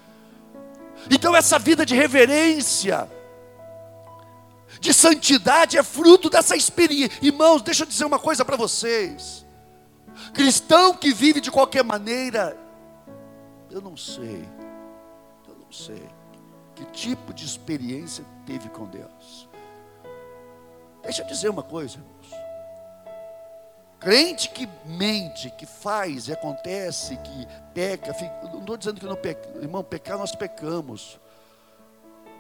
Então, 1.11 1.35
essa 1.35 1.59
vida 1.59 1.87
de 1.87 1.95
reverência, 1.95 3.11
de 4.81 4.93
santidade, 4.93 5.79
é 5.79 5.83
fruto 5.83 6.29
dessa 6.29 6.55
experiência. 6.55 7.19
Irmãos, 7.23 7.63
deixa 7.63 7.85
eu 7.85 7.87
dizer 7.87 8.05
uma 8.05 8.19
coisa 8.19 8.45
para 8.45 8.57
vocês: 8.57 9.47
cristão 10.35 10.95
que 10.95 11.13
vive 11.13 11.41
de 11.41 11.51
qualquer 11.51 11.83
maneira, 11.83 12.57
eu 13.71 13.81
não 13.81 13.97
sei, 13.97 14.47
eu 15.49 15.57
não 15.57 15.73
sei 15.73 16.09
que 16.75 16.85
tipo 16.87 17.33
de 17.33 17.45
experiência 17.45 18.25
teve 18.47 18.69
com 18.69 18.87
Deus. 18.87 19.49
Deixa 21.03 21.23
eu 21.23 21.27
dizer 21.27 21.49
uma 21.49 21.63
coisa. 21.63 21.99
Crente 24.01 24.49
que 24.49 24.67
mente, 24.87 25.51
que 25.51 25.67
faz 25.67 26.27
e 26.27 26.33
acontece, 26.33 27.19
que 27.19 27.47
peca, 27.75 28.17
não 28.51 28.61
estou 28.61 28.77
dizendo 28.79 28.99
que 28.99 29.07
não 29.07 29.15
peca, 29.15 29.47
irmão, 29.61 29.85
pecar 29.85 30.17
nós 30.17 30.35
pecamos, 30.35 31.21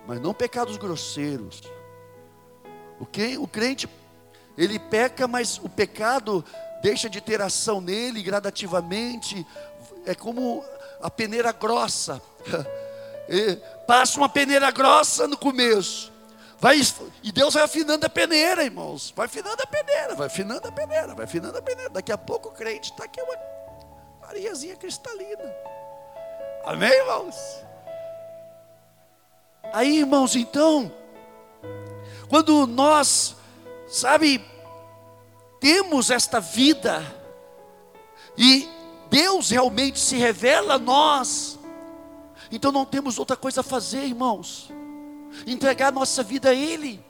mas 0.06 0.18
não 0.20 0.32
pecados 0.32 0.78
grosseiros. 0.78 1.60
O, 2.98 3.04
que, 3.04 3.36
o 3.36 3.46
crente, 3.46 3.86
ele 4.56 4.78
peca, 4.78 5.28
mas 5.28 5.58
o 5.58 5.68
pecado 5.68 6.42
deixa 6.82 7.10
de 7.10 7.20
ter 7.20 7.42
ação 7.42 7.78
nele 7.78 8.22
gradativamente, 8.22 9.46
é 10.06 10.14
como 10.14 10.64
a 11.02 11.10
peneira 11.10 11.52
grossa. 11.52 12.22
passa 13.86 14.18
uma 14.18 14.28
peneira 14.28 14.70
grossa 14.70 15.28
no 15.28 15.36
começo. 15.36 16.10
Vai, 16.60 16.78
e 17.22 17.32
Deus 17.32 17.54
vai 17.54 17.62
afinando 17.62 18.04
a 18.04 18.08
peneira, 18.08 18.62
irmãos. 18.62 19.12
Vai 19.16 19.24
afinando 19.24 19.62
a 19.62 19.66
peneira, 19.66 20.14
vai 20.14 20.26
afinando 20.26 20.68
a 20.68 20.72
peneira, 20.72 21.14
vai 21.14 21.24
afinando 21.24 21.56
a 21.56 21.62
peneira. 21.62 21.88
Daqui 21.88 22.12
a 22.12 22.18
pouco 22.18 22.50
o 22.50 22.52
crente 22.52 22.90
está 22.90 23.04
aqui 23.04 23.20
uma 23.22 24.28
areiazinha 24.28 24.76
cristalina. 24.76 25.54
Amém, 26.64 26.90
irmãos? 26.90 27.36
Aí, 29.72 30.00
irmãos, 30.00 30.36
então, 30.36 30.92
quando 32.28 32.66
nós, 32.66 33.36
sabe, 33.88 34.44
temos 35.60 36.10
esta 36.10 36.40
vida, 36.40 37.02
e 38.36 38.68
Deus 39.08 39.48
realmente 39.48 39.98
se 39.98 40.16
revela 40.16 40.74
a 40.74 40.78
nós, 40.78 41.58
então 42.50 42.70
não 42.70 42.84
temos 42.84 43.18
outra 43.18 43.36
coisa 43.36 43.60
a 43.60 43.64
fazer, 43.64 44.04
irmãos, 44.04 44.70
entregar 45.46 45.92
nossa 45.92 46.22
vida 46.22 46.50
a 46.50 46.54
Ele. 46.54 47.02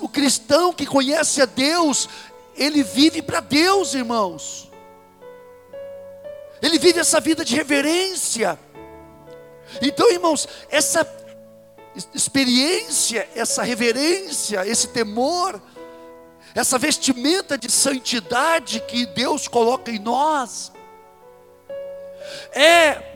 O 0.00 0.08
cristão 0.08 0.72
que 0.72 0.86
conhece 0.86 1.42
a 1.42 1.44
Deus, 1.44 2.08
ele 2.56 2.82
vive 2.82 3.20
para 3.20 3.40
Deus, 3.40 3.94
irmãos. 3.94 4.70
Ele 6.62 6.78
vive 6.78 7.00
essa 7.00 7.20
vida 7.20 7.44
de 7.44 7.56
reverência. 7.56 8.58
Então, 9.80 10.10
irmãos, 10.10 10.48
essa 10.70 11.06
experiência, 12.14 13.28
essa 13.34 13.62
reverência, 13.62 14.66
esse 14.66 14.88
temor, 14.88 15.60
essa 16.54 16.78
vestimenta 16.78 17.56
de 17.56 17.70
santidade 17.70 18.80
que 18.80 19.06
Deus 19.06 19.48
coloca 19.48 19.90
em 19.90 19.98
nós, 19.98 20.72
é 22.52 23.09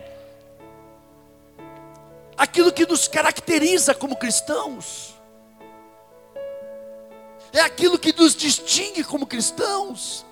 aquilo 2.37 2.73
que 2.73 2.87
nos 2.87 3.09
caracteriza 3.09 3.95
como 3.95 4.17
cristãos, 4.17 5.15
é 7.53 7.61
aquilo 7.61 7.99
que 7.99 8.13
nos 8.13 8.35
distingue 8.35 9.05
como 9.05 9.27
cristãos. 9.27 10.27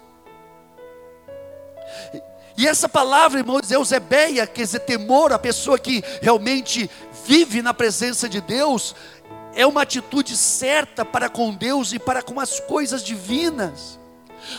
E 2.57 2.67
essa 2.67 2.89
palavra, 2.89 3.41
irmãos, 3.41 3.71
Eusebeia, 3.71 4.47
quer 4.47 4.63
dizer, 4.63 4.81
temor, 4.81 5.33
a 5.33 5.39
pessoa 5.39 5.79
que 5.79 6.03
realmente 6.21 6.91
vive 7.25 7.63
na 7.63 7.73
presença 7.73 8.29
de 8.29 8.41
Deus, 8.41 8.95
é 9.55 9.67
uma 9.67 9.83
atitude 9.83 10.37
certa 10.37 11.05
para 11.05 11.29
com 11.29 11.55
Deus 11.55 11.93
e 11.93 11.99
para 11.99 12.23
com 12.23 12.39
as 12.39 12.61
coisas 12.61 13.03
divinas. 13.03 13.99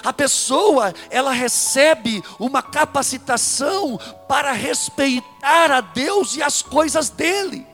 A 0.04 0.14
pessoa, 0.14 0.94
ela 1.10 1.32
recebe 1.32 2.24
uma 2.40 2.62
capacitação 2.62 3.98
para 4.28 4.52
respeitar 4.52 5.72
a 5.72 5.82
Deus 5.82 6.36
e 6.36 6.44
as 6.44 6.62
coisas 6.62 7.10
dele. 7.10 7.68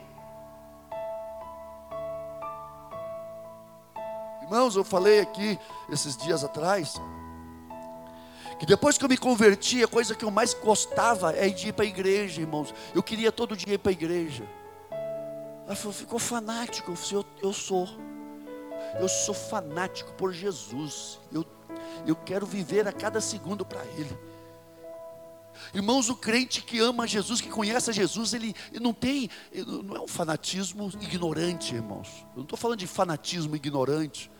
Irmãos, 4.41 4.75
eu 4.75 4.83
falei 4.83 5.19
aqui 5.19 5.59
esses 5.91 6.17
dias 6.17 6.43
atrás 6.43 6.99
que 8.59 8.65
depois 8.65 8.97
que 8.97 9.05
eu 9.05 9.09
me 9.09 9.17
converti, 9.17 9.81
a 9.81 9.87
coisa 9.87 10.13
que 10.13 10.25
eu 10.25 10.29
mais 10.29 10.53
gostava 10.53 11.31
é 11.31 11.47
de 11.47 11.69
ir 11.69 11.73
para 11.73 11.85
a 11.85 11.87
igreja, 11.87 12.41
irmãos. 12.41 12.73
Eu 12.93 13.01
queria 13.01 13.31
todo 13.31 13.55
dia 13.55 13.75
ir 13.75 13.77
para 13.77 13.89
a 13.89 13.93
igreja. 13.93 14.43
Falou, 15.75 15.93
ficou 15.93 16.19
fanático. 16.19 16.91
Eu 16.91 17.19
eu, 17.19 17.25
eu 17.41 17.53
sou. 17.53 17.87
Eu 18.99 19.07
sou 19.07 19.33
fanático 19.33 20.11
por 20.13 20.33
Jesus. 20.33 21.19
Eu, 21.31 21.45
eu 22.05 22.15
quero 22.15 22.45
viver 22.45 22.88
a 22.88 22.91
cada 22.91 23.21
segundo 23.21 23.65
para 23.65 23.84
Ele. 23.97 24.17
Irmãos, 25.73 26.10
o 26.10 26.15
crente 26.15 26.62
que 26.62 26.79
ama 26.79 27.05
Jesus, 27.05 27.41
que 27.41 27.49
conhece 27.49 27.89
a 27.89 27.93
Jesus, 27.93 28.34
ele, 28.34 28.55
não 28.82 28.93
tem, 28.93 29.29
não 29.84 29.95
é 29.95 29.99
um 29.99 30.08
fanatismo 30.08 30.89
ignorante, 31.01 31.75
irmãos. 31.75 32.08
Eu 32.32 32.38
não 32.38 32.43
estou 32.43 32.58
falando 32.58 32.79
de 32.79 32.88
fanatismo 32.88 33.55
ignorante. 33.55 34.32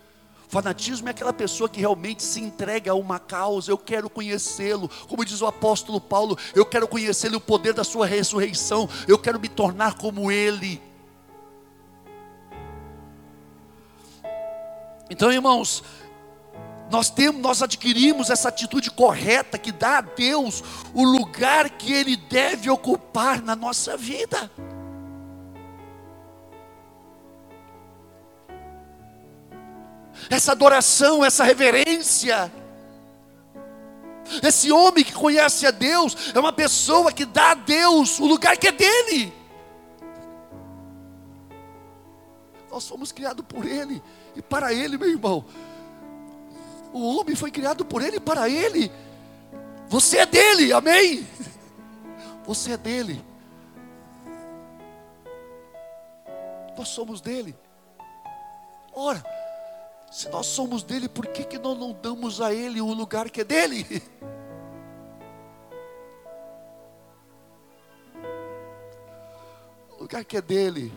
Fanatismo 0.48 1.08
é 1.08 1.12
aquela 1.12 1.32
pessoa 1.32 1.70
que 1.70 1.80
realmente 1.80 2.24
se 2.24 2.42
entrega 2.42 2.92
a 2.92 2.96
uma 2.96 3.20
causa. 3.20 3.72
Eu 3.72 3.78
quero 3.78 4.10
conhecê-lo, 4.10 4.89
como 5.08 5.24
diz 5.24 5.39
o 5.42 5.46
apóstolo 5.46 6.02
Paulo. 6.02 6.36
Eu 6.56 6.65
quero 6.65 6.88
conhecê-lo, 6.88 7.38
o 7.38 7.42
poder 7.42 7.74
da 7.74 7.84
sua 7.84 8.08
ressurreição. 8.08 8.89
Eu 9.08 9.20
quero 9.20 9.39
me 9.39 9.48
tornar 9.48 9.94
como 9.96 10.32
Ele. 10.32 10.82
Então, 15.08 15.32
irmãos, 15.32 15.84
nós 16.89 17.10
temos, 17.10 17.41
nós 17.41 17.62
adquirimos 17.62 18.30
essa 18.30 18.49
atitude 18.49 18.89
correta 18.89 19.58
que 19.58 19.71
dá 19.71 19.99
a 19.99 20.02
Deus 20.02 20.63
o 20.93 21.04
lugar 21.04 21.69
que 21.69 21.93
Ele 21.93 22.15
deve 22.15 22.69
ocupar 22.69 23.41
na 23.41 23.56
nossa 23.56 23.95
vida. 23.95 24.49
Essa 30.30 30.52
adoração, 30.52 31.23
essa 31.23 31.43
reverência. 31.43 32.52
Esse 34.43 34.71
homem 34.71 35.04
que 35.04 35.13
conhece 35.13 35.65
a 35.65 35.71
Deus 35.71 36.15
é 36.34 36.39
uma 36.39 36.54
pessoa 36.54 37.12
que 37.12 37.25
dá 37.25 37.52
a 37.52 37.56
Deus 37.56 38.19
o 38.19 38.25
lugar 38.25 38.58
que 38.58 38.67
é 38.67 38.71
dele. 38.71 39.34
Nós 42.71 42.88
fomos 42.88 43.12
criados 43.12 43.45
por 43.47 43.65
Ele 43.65 44.02
e 44.36 44.41
para 44.41 44.73
Ele, 44.73 44.97
meu 44.97 45.10
irmão. 45.10 45.45
O 46.91 47.17
homem 47.17 47.36
foi 47.36 47.52
criado 47.52 47.86
por 47.86 48.02
Ele 48.02 48.17
e 48.17 48.21
para 48.21 48.49
Ele. 48.49 48.91
Você 49.88 50.19
é 50.19 50.25
dele, 50.25 50.71
amém? 50.71 51.28
Você 52.45 52.73
é 52.73 52.78
dele. 52.78 53.23
Nós 56.78 56.88
somos 56.88 57.21
dele. 57.21 57.56
Ora, 58.93 59.23
se 60.12 60.30
nós 60.30 60.45
somos 60.45 60.84
dele, 60.84 61.08
por 61.08 61.28
que, 61.28 61.43
que 61.43 61.58
nós 61.58 61.78
não 61.78 61.91
damos 61.91 62.39
a 62.41 62.54
ele 62.54 62.82
o 62.82 62.93
lugar 62.93 63.30
que 63.30 63.41
é 63.41 63.43
dele? 63.43 63.86
O 69.97 70.04
lugar 70.04 70.23
que 70.23 70.38
é 70.38 70.41
dele, 70.41 70.93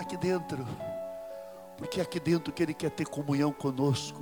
aqui 0.00 0.16
dentro. 0.16 0.66
Porque 1.82 1.98
é 1.98 2.02
aqui 2.04 2.20
dentro 2.20 2.52
que 2.52 2.62
Ele 2.62 2.72
quer 2.72 2.90
ter 2.92 3.08
comunhão 3.08 3.52
conosco. 3.52 4.20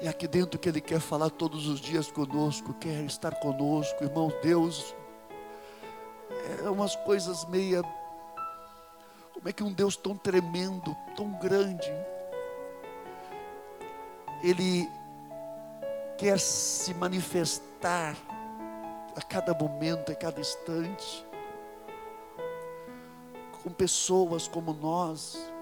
É 0.00 0.08
aqui 0.08 0.26
dentro 0.26 0.58
que 0.58 0.68
Ele 0.68 0.80
quer 0.80 0.98
falar 0.98 1.30
todos 1.30 1.68
os 1.68 1.78
dias 1.78 2.10
conosco, 2.10 2.74
quer 2.74 3.04
estar 3.04 3.36
conosco, 3.36 4.02
irmão. 4.02 4.32
Deus 4.42 4.96
é 6.64 6.68
umas 6.68 6.96
coisas 6.96 7.44
meia. 7.44 7.82
Como 9.32 9.48
é 9.48 9.52
que 9.52 9.62
um 9.62 9.72
Deus 9.72 9.94
tão 9.94 10.16
tremendo, 10.16 10.94
tão 11.14 11.30
grande, 11.38 11.88
Ele 14.42 14.90
quer 16.18 16.40
se 16.40 16.92
manifestar 16.94 18.16
a 19.14 19.22
cada 19.22 19.54
momento, 19.54 20.10
a 20.10 20.16
cada 20.16 20.40
instante, 20.40 21.24
com 23.62 23.70
pessoas 23.70 24.48
como 24.48 24.72
nós 24.72 25.53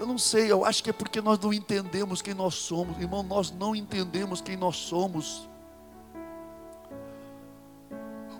eu 0.00 0.06
não 0.06 0.16
sei, 0.16 0.50
eu 0.50 0.64
acho 0.64 0.82
que 0.82 0.88
é 0.88 0.94
porque 0.94 1.20
nós 1.20 1.38
não 1.38 1.52
entendemos 1.52 2.22
quem 2.22 2.32
nós 2.32 2.54
somos. 2.54 2.98
Irmão, 2.98 3.22
nós 3.22 3.50
não 3.50 3.76
entendemos 3.76 4.40
quem 4.40 4.56
nós 4.56 4.76
somos. 4.76 5.46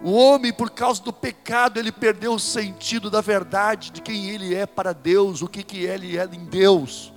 O 0.03 0.11
homem, 0.11 0.55
por 0.55 0.71
causa 0.71 1.03
do 1.03 1.13
pecado, 1.13 1.79
ele 1.79 1.93
perdeu 1.93 2.33
o 2.33 2.41
sentido 2.41 3.11
da 3.11 3.21
verdade 3.21 3.91
de 3.91 4.01
quem 4.01 4.31
ele 4.31 4.55
é 4.55 4.65
para 4.65 4.95
Deus, 4.95 5.43
o 5.43 5.49
que, 5.49 5.63
que 5.63 5.85
ele 5.85 6.17
é 6.17 6.25
em 6.25 6.47
Deus. 6.47 7.13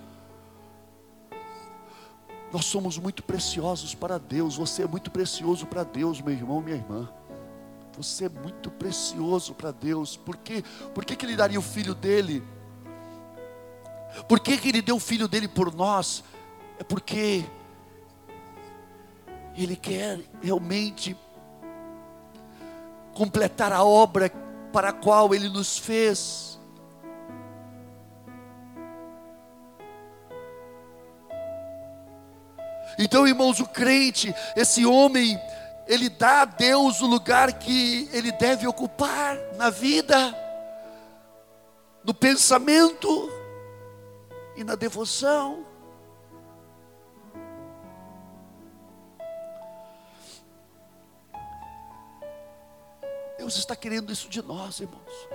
Nós 2.51 2.65
somos 2.65 2.97
muito 2.97 3.23
preciosos 3.23 3.95
para 3.95 4.17
Deus. 4.17 4.57
Você 4.57 4.83
é 4.83 4.87
muito 4.87 5.09
precioso 5.09 5.65
para 5.65 5.85
Deus, 5.85 6.19
meu 6.19 6.33
irmão, 6.33 6.59
minha 6.59 6.75
irmã. 6.75 7.09
Você 7.95 8.25
é 8.25 8.29
muito 8.29 8.69
precioso 8.69 9.53
para 9.53 9.71
Deus. 9.71 10.17
Por 10.17 10.35
quê? 10.35 10.65
Por 10.93 11.05
que, 11.05 11.15
que 11.15 11.25
ele 11.25 11.37
daria 11.37 11.57
o 11.57 11.63
filho 11.63 11.95
dele? 11.95 12.43
Por 14.27 14.39
que, 14.39 14.57
que 14.57 14.69
Ele 14.69 14.81
deu 14.81 14.95
o 14.95 14.99
filho 14.99 15.27
dele 15.27 15.47
por 15.47 15.73
nós? 15.73 16.23
É 16.79 16.83
porque 16.83 17.45
Ele 19.55 19.75
quer 19.75 20.19
realmente 20.41 21.15
completar 23.13 23.71
a 23.71 23.83
obra 23.83 24.31
para 24.71 24.89
a 24.89 24.93
qual 24.93 25.33
Ele 25.33 25.49
nos 25.49 25.77
fez. 25.77 26.53
Então, 32.97 33.27
irmãos, 33.27 33.59
o 33.59 33.65
crente, 33.65 34.33
esse 34.55 34.85
homem, 34.85 35.39
ele 35.87 36.09
dá 36.09 36.41
a 36.41 36.45
Deus 36.45 37.01
o 37.01 37.07
lugar 37.07 37.53
que 37.53 38.09
ele 38.13 38.31
deve 38.31 38.67
ocupar 38.67 39.37
na 39.57 39.69
vida, 39.69 40.15
no 42.03 42.13
pensamento, 42.13 43.31
e 44.55 44.63
na 44.63 44.75
devoção. 44.75 45.65
Deus 53.37 53.57
está 53.57 53.75
querendo 53.75 54.11
isso 54.11 54.29
de 54.29 54.41
nós, 54.41 54.79
irmãos. 54.79 55.27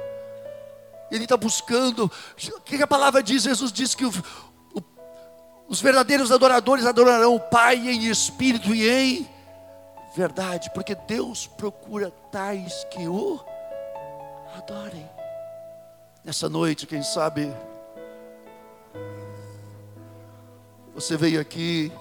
Ele 1.11 1.25
está 1.25 1.37
buscando. 1.37 2.11
O 2.57 2.61
que 2.61 2.83
a 2.83 2.87
palavra 2.87 3.23
diz? 3.23 3.43
Jesus 3.43 3.73
diz 3.73 3.95
que 3.95 4.05
o, 4.05 4.11
o, 4.75 4.83
os 5.69 5.81
verdadeiros 5.81 6.33
adoradores 6.33 6.87
adorarão 6.87 7.35
o 7.35 7.41
Pai 7.41 7.77
em 7.77 8.07
espírito 8.07 8.75
e 8.75 8.89
em 8.89 9.29
verdade, 10.15 10.71
porque 10.75 10.95
Deus 10.95 11.47
procura 11.47 12.11
tais 12.33 12.85
que 12.91 13.07
o 13.07 13.39
adorem. 14.57 15.09
Nessa 16.25 16.49
noite, 16.49 16.87
quem 16.87 17.03
sabe, 17.03 17.55
você 21.01 21.17
veio 21.17 21.41
aqui 21.41 21.93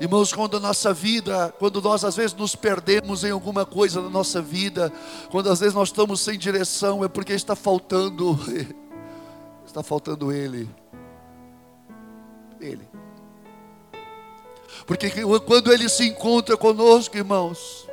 Irmãos, 0.00 0.32
quando 0.32 0.56
a 0.56 0.60
nossa 0.60 0.92
vida, 0.92 1.54
quando 1.60 1.80
nós 1.80 2.04
às 2.04 2.16
vezes 2.16 2.34
nos 2.34 2.56
perdemos 2.56 3.22
em 3.22 3.30
alguma 3.30 3.64
coisa 3.64 4.00
na 4.00 4.10
nossa 4.10 4.42
vida, 4.42 4.92
quando 5.30 5.48
às 5.48 5.60
vezes 5.60 5.74
nós 5.74 5.90
estamos 5.90 6.20
sem 6.20 6.36
direção, 6.36 7.04
é 7.04 7.08
porque 7.08 7.32
está 7.32 7.54
faltando, 7.54 8.36
está 9.64 9.80
faltando 9.80 10.32
Ele. 10.32 10.68
Ele. 12.60 12.88
Porque 14.86 15.08
quando 15.46 15.72
Ele 15.72 15.88
se 15.88 16.08
encontra 16.08 16.56
conosco, 16.56 17.16
irmãos, 17.16 17.88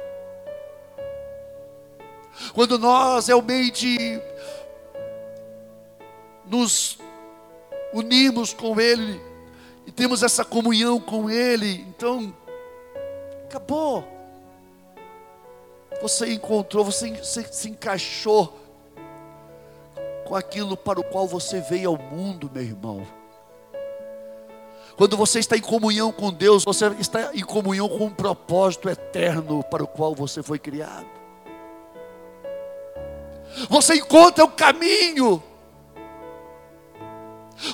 quando 2.53 2.79
nós 2.79 3.27
realmente 3.27 4.19
nos 6.47 6.97
unimos 7.93 8.53
com 8.53 8.79
Ele, 8.79 9.21
e 9.85 9.91
temos 9.91 10.23
essa 10.23 10.45
comunhão 10.45 10.99
com 10.99 11.29
Ele, 11.29 11.85
então, 11.89 12.33
acabou. 13.45 14.07
Você 16.01 16.31
encontrou, 16.31 16.85
você 16.85 17.13
se, 17.23 17.69
encaixou 17.69 18.57
com 20.25 20.35
aquilo 20.35 20.77
para 20.77 20.99
o 20.99 21.03
qual 21.03 21.27
você 21.27 21.59
veio 21.59 21.89
ao 21.89 21.97
mundo, 21.97 22.49
meu 22.53 22.63
irmão. 22.63 23.07
Quando 24.95 25.17
você 25.17 25.39
está 25.39 25.57
em 25.57 25.61
comunhão 25.61 26.11
com 26.11 26.31
Deus, 26.31 26.63
você 26.63 26.87
está 26.99 27.31
em 27.33 27.43
comunhão 27.43 27.89
com 27.89 28.05
um 28.05 28.09
propósito 28.09 28.89
eterno 28.89 29.63
para 29.63 29.83
o 29.83 29.87
qual 29.87 30.13
você 30.13 30.43
foi 30.43 30.59
criado. 30.59 31.07
Você 33.69 33.95
encontra 33.95 34.43
o 34.43 34.49
caminho 34.49 35.41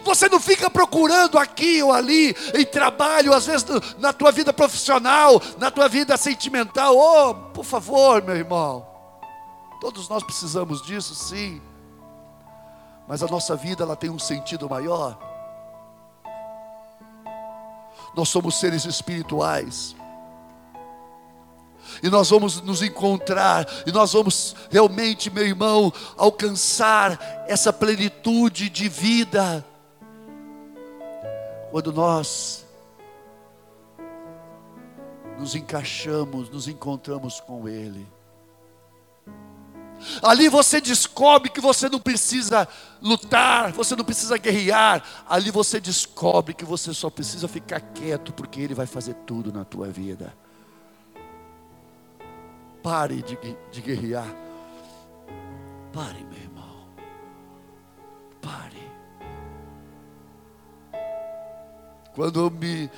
você 0.03 0.27
não 0.27 0.39
fica 0.39 0.69
procurando 0.69 1.37
aqui 1.37 1.81
ou 1.83 1.93
ali, 1.93 2.35
em 2.53 2.65
trabalho, 2.65 3.33
às 3.33 3.45
vezes 3.45 3.65
na 3.97 4.11
tua 4.11 4.31
vida 4.31 4.51
profissional, 4.51 5.41
na 5.57 5.69
tua 5.69 5.87
vida 5.87 6.17
sentimental. 6.17 6.97
Oh, 6.97 7.35
por 7.51 7.63
favor, 7.63 8.21
meu 8.23 8.35
irmão. 8.35 8.85
Todos 9.79 10.09
nós 10.09 10.23
precisamos 10.23 10.81
disso, 10.81 11.13
sim. 11.13 11.61
Mas 13.07 13.21
a 13.21 13.27
nossa 13.27 13.55
vida 13.55 13.83
ela 13.83 13.95
tem 13.95 14.09
um 14.09 14.19
sentido 14.19 14.69
maior. 14.69 15.17
Nós 18.15 18.29
somos 18.29 18.59
seres 18.59 18.85
espirituais. 18.85 19.95
E 22.01 22.09
nós 22.09 22.29
vamos 22.29 22.61
nos 22.61 22.81
encontrar, 22.81 23.67
e 23.85 23.91
nós 23.91 24.13
vamos 24.13 24.55
realmente, 24.71 25.29
meu 25.29 25.45
irmão, 25.45 25.93
alcançar 26.17 27.45
essa 27.47 27.71
plenitude 27.71 28.69
de 28.69 28.89
vida 28.89 29.63
quando 31.75 31.91
nós 31.91 32.65
nos 35.37 35.55
encaixamos, 35.55 36.49
nos 36.49 36.69
encontramos 36.69 37.41
com 37.41 37.67
Ele. 37.67 38.07
Ali 40.23 40.47
você 40.47 40.79
descobre 40.79 41.49
que 41.49 41.59
você 41.59 41.89
não 41.89 41.99
precisa 41.99 42.65
lutar, 43.01 43.73
você 43.73 43.93
não 43.93 44.05
precisa 44.05 44.37
guerrear. 44.37 45.03
Ali 45.27 45.51
você 45.51 45.81
descobre 45.81 46.53
que 46.53 46.63
você 46.63 46.93
só 46.93 47.09
precisa 47.09 47.45
ficar 47.45 47.81
quieto, 47.81 48.31
porque 48.31 48.61
Ele 48.61 48.73
vai 48.73 48.85
fazer 48.85 49.15
tudo 49.25 49.51
na 49.51 49.65
tua 49.65 49.89
vida. 49.89 50.33
Pare 52.81 53.21
de, 53.21 53.37
de 53.69 53.81
guerrear. 53.81 54.33
Pare, 55.91 56.23
meu 56.23 56.39
irmão. 56.39 56.87
Pare. 58.41 58.84
Quando 62.15 62.39
eu 62.39 62.49
me, 62.49 62.89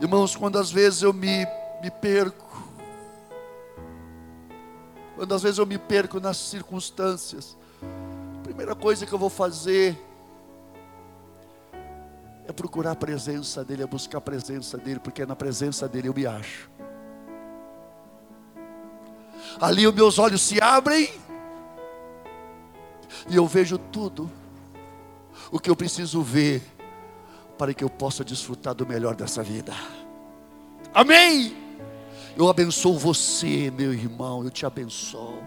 irmãos, 0.00 0.36
quando 0.36 0.56
às 0.56 0.70
vezes 0.70 1.02
eu 1.02 1.12
me, 1.12 1.44
me 1.82 1.90
perco, 1.90 2.48
quando 5.16 5.34
às 5.34 5.42
vezes 5.42 5.58
eu 5.58 5.66
me 5.66 5.76
perco 5.76 6.20
nas 6.20 6.36
circunstâncias, 6.36 7.58
a 8.38 8.42
primeira 8.44 8.76
coisa 8.76 9.04
que 9.04 9.12
eu 9.12 9.18
vou 9.18 9.28
fazer 9.28 10.00
é 12.46 12.52
procurar 12.52 12.92
a 12.92 12.96
presença 12.96 13.64
dEle, 13.64 13.82
é 13.82 13.86
buscar 13.86 14.18
a 14.18 14.20
presença 14.20 14.78
dEle, 14.78 15.00
porque 15.00 15.22
é 15.22 15.26
na 15.26 15.34
presença 15.34 15.88
dEle 15.88 16.06
eu 16.06 16.14
me 16.14 16.24
acho. 16.24 16.70
Ali 19.60 19.84
os 19.84 19.94
meus 19.94 20.16
olhos 20.20 20.42
se 20.42 20.62
abrem 20.62 21.12
e 23.28 23.34
eu 23.34 23.48
vejo 23.48 23.78
tudo 23.78 24.30
o 25.50 25.58
que 25.58 25.68
eu 25.68 25.74
preciso 25.74 26.22
ver 26.22 26.62
para 27.60 27.74
que 27.74 27.84
eu 27.84 27.90
possa 27.90 28.24
desfrutar 28.24 28.74
do 28.74 28.86
melhor 28.86 29.14
dessa 29.14 29.42
vida. 29.42 29.74
Amém. 30.94 31.54
Eu 32.34 32.48
abençoo 32.48 32.98
você, 32.98 33.70
meu 33.70 33.92
irmão, 33.92 34.42
eu 34.42 34.50
te 34.50 34.64
abençoo. 34.64 35.38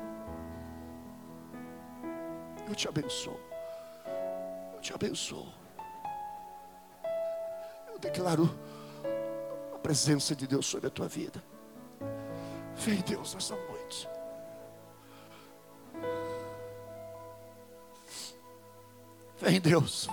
Eu 2.70 2.76
te 2.76 2.88
abençoo. 2.88 3.40
Eu 4.76 4.80
te 4.80 4.94
abençoo. 4.94 5.48
Eu 7.92 7.98
declaro 7.98 8.48
a 9.74 9.80
presença 9.80 10.36
de 10.36 10.46
Deus 10.46 10.68
sobre 10.68 10.86
a 10.86 10.92
tua 10.92 11.08
vida. 11.08 11.44
Vem 12.76 13.02
Deus 13.02 13.34
nessa 13.34 13.56
noite. 13.56 14.08
Vem 19.42 19.60
Deus. 19.60 20.08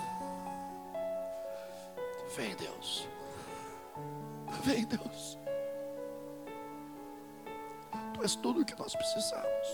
Vem, 2.35 2.55
Deus. 2.55 3.07
Vem, 4.63 4.85
Deus. 4.85 5.37
Tu 8.13 8.23
és 8.23 8.35
tudo 8.35 8.61
o 8.61 8.65
que 8.65 8.75
nós 8.75 8.95
precisamos. 8.95 9.67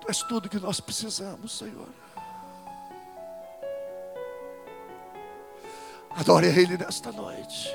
Tu 0.00 0.08
és 0.08 0.18
tudo 0.24 0.46
o 0.46 0.48
que 0.48 0.58
nós 0.58 0.80
precisamos, 0.80 1.56
Senhor. 1.58 1.88
Adore 6.10 6.46
Ele 6.46 6.76
nesta 6.76 7.10
noite. 7.10 7.74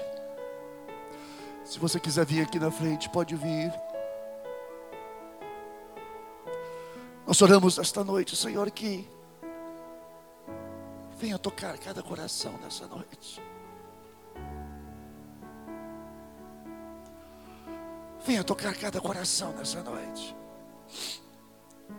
Se 1.66 1.80
você 1.80 2.00
quiser 2.00 2.26
vir 2.26 2.44
aqui 2.44 2.60
na 2.60 2.70
frente, 2.70 3.10
pode 3.10 3.36
vir. 3.36 3.74
Nós 7.26 7.42
oramos 7.42 7.78
esta 7.78 8.04
noite, 8.04 8.36
Senhor, 8.36 8.70
que 8.72 9.17
Venha 11.18 11.40
tocar 11.40 11.78
cada 11.80 12.04
coração 12.04 12.54
nessa 12.60 12.86
noite. 12.86 13.42
Venha 18.24 18.44
tocar 18.44 18.76
cada 18.76 19.00
coração 19.00 19.54
nessa 19.54 19.82
noite. 19.82 20.36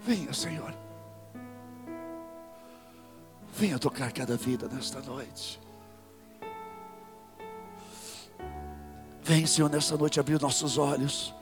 Venha, 0.03 0.33
Senhor. 0.33 0.75
Venha 3.55 3.79
tocar 3.79 4.13
cada 4.13 4.37
vida 4.37 4.69
nesta 4.69 5.01
noite. 5.01 5.59
Vem, 9.23 9.47
Senhor, 9.47 9.69
nesta 9.69 9.97
noite 9.97 10.21
abrir 10.21 10.41
nossos 10.41 10.79
olhos 10.79 11.35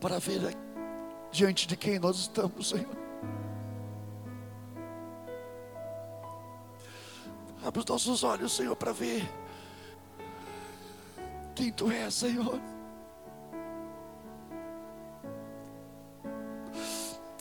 para 0.00 0.18
ver 0.18 0.56
diante 1.32 1.66
de 1.66 1.76
quem 1.76 1.98
nós 1.98 2.16
estamos, 2.18 2.68
Senhor. 2.68 2.97
Abre 7.64 7.80
os 7.80 7.86
nossos 7.86 8.22
olhos, 8.22 8.54
Senhor, 8.54 8.76
para 8.76 8.92
ver 8.92 9.28
quem 11.54 11.72
Tu 11.72 11.90
és, 11.90 12.14
Senhor. 12.14 12.60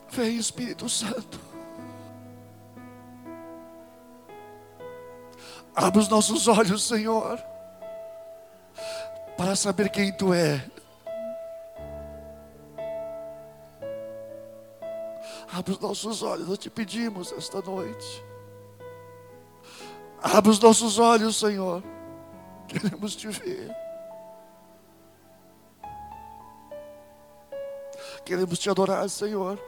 Vem, 0.10 0.38
Espírito 0.38 0.90
Santo. 0.90 1.40
Abre 5.76 6.00
os 6.00 6.10
nossos 6.10 6.48
olhos, 6.48 6.88
Senhor, 6.88 7.40
para 9.38 9.56
saber 9.56 9.90
quem 9.90 10.12
Tu 10.12 10.34
é. 10.34 10.66
Abre 15.54 15.74
os 15.74 15.80
nossos 15.80 16.24
olhos, 16.24 16.48
nós 16.48 16.58
te 16.58 16.72
pedimos 16.72 17.32
esta 17.32 17.62
noite. 17.62 18.24
Abra 20.22 20.52
os 20.52 20.60
nossos 20.60 20.98
olhos, 20.98 21.38
Senhor. 21.38 21.84
Queremos 22.68 23.16
te 23.16 23.28
ver. 23.28 23.76
Queremos 28.26 28.60
te 28.60 28.70
adorar, 28.70 29.10
Senhor. 29.10 29.60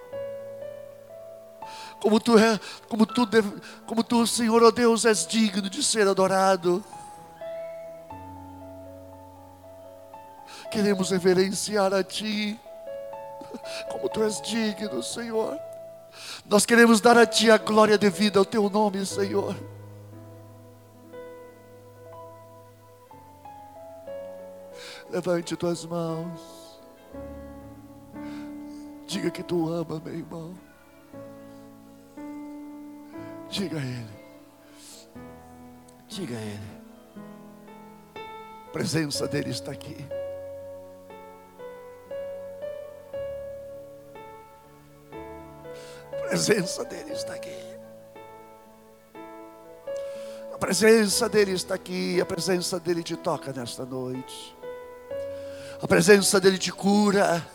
Como 2.02 2.20
tu 2.20 2.38
é, 2.38 2.60
como 2.88 3.06
tu, 3.06 3.28
como 3.86 4.04
tu, 4.04 4.26
Senhor, 4.26 4.64
ó 4.64 4.68
oh 4.68 4.72
Deus, 4.72 5.06
és 5.06 5.28
digno 5.28 5.70
de 5.70 5.84
ser 5.84 6.08
adorado. 6.08 6.84
Queremos 10.72 11.12
reverenciar 11.12 11.94
a 11.94 12.04
ti. 12.04 12.60
Como 13.92 14.10
tu 14.10 14.24
és 14.24 14.42
digno, 14.42 15.02
Senhor. 15.04 15.60
Nós 16.46 16.66
queremos 16.66 17.02
dar 17.02 17.18
a 17.18 17.26
ti 17.26 17.50
a 17.52 17.58
glória 17.58 17.98
devida 17.98 18.40
ao 18.40 18.46
teu 18.46 18.70
nome, 18.70 19.06
Senhor. 19.06 19.56
Levante 25.10 25.56
tuas 25.56 25.86
mãos. 25.86 26.80
Diga 29.08 29.32
que 29.32 29.42
tu 29.42 29.68
ama, 29.68 30.00
meu 30.00 30.14
irmão. 30.14 30.54
Diga 33.50 33.80
a 33.80 33.82
Ele. 33.82 34.20
Diga 36.08 36.38
a 36.38 36.42
Ele. 36.42 36.80
A 38.68 38.72
presença 38.72 39.28
dEle 39.28 39.50
está 39.50 39.72
aqui. 39.72 39.98
A 46.14 46.16
presença 46.28 46.86
dEle 46.86 47.12
está 47.14 47.34
aqui. 47.34 47.80
A 50.54 50.58
presença 50.60 51.28
dEle 51.28 51.54
está 51.54 51.74
aqui. 51.74 52.22
A 52.22 52.26
presença 52.28 52.80
dEle 52.80 53.02
te 53.02 53.18
toca 53.18 53.52
nesta 53.52 53.84
noite. 53.84 54.59
A 55.82 55.88
presença 55.88 56.40
dEle 56.40 56.58
te 56.58 56.72
cura. 56.72 57.46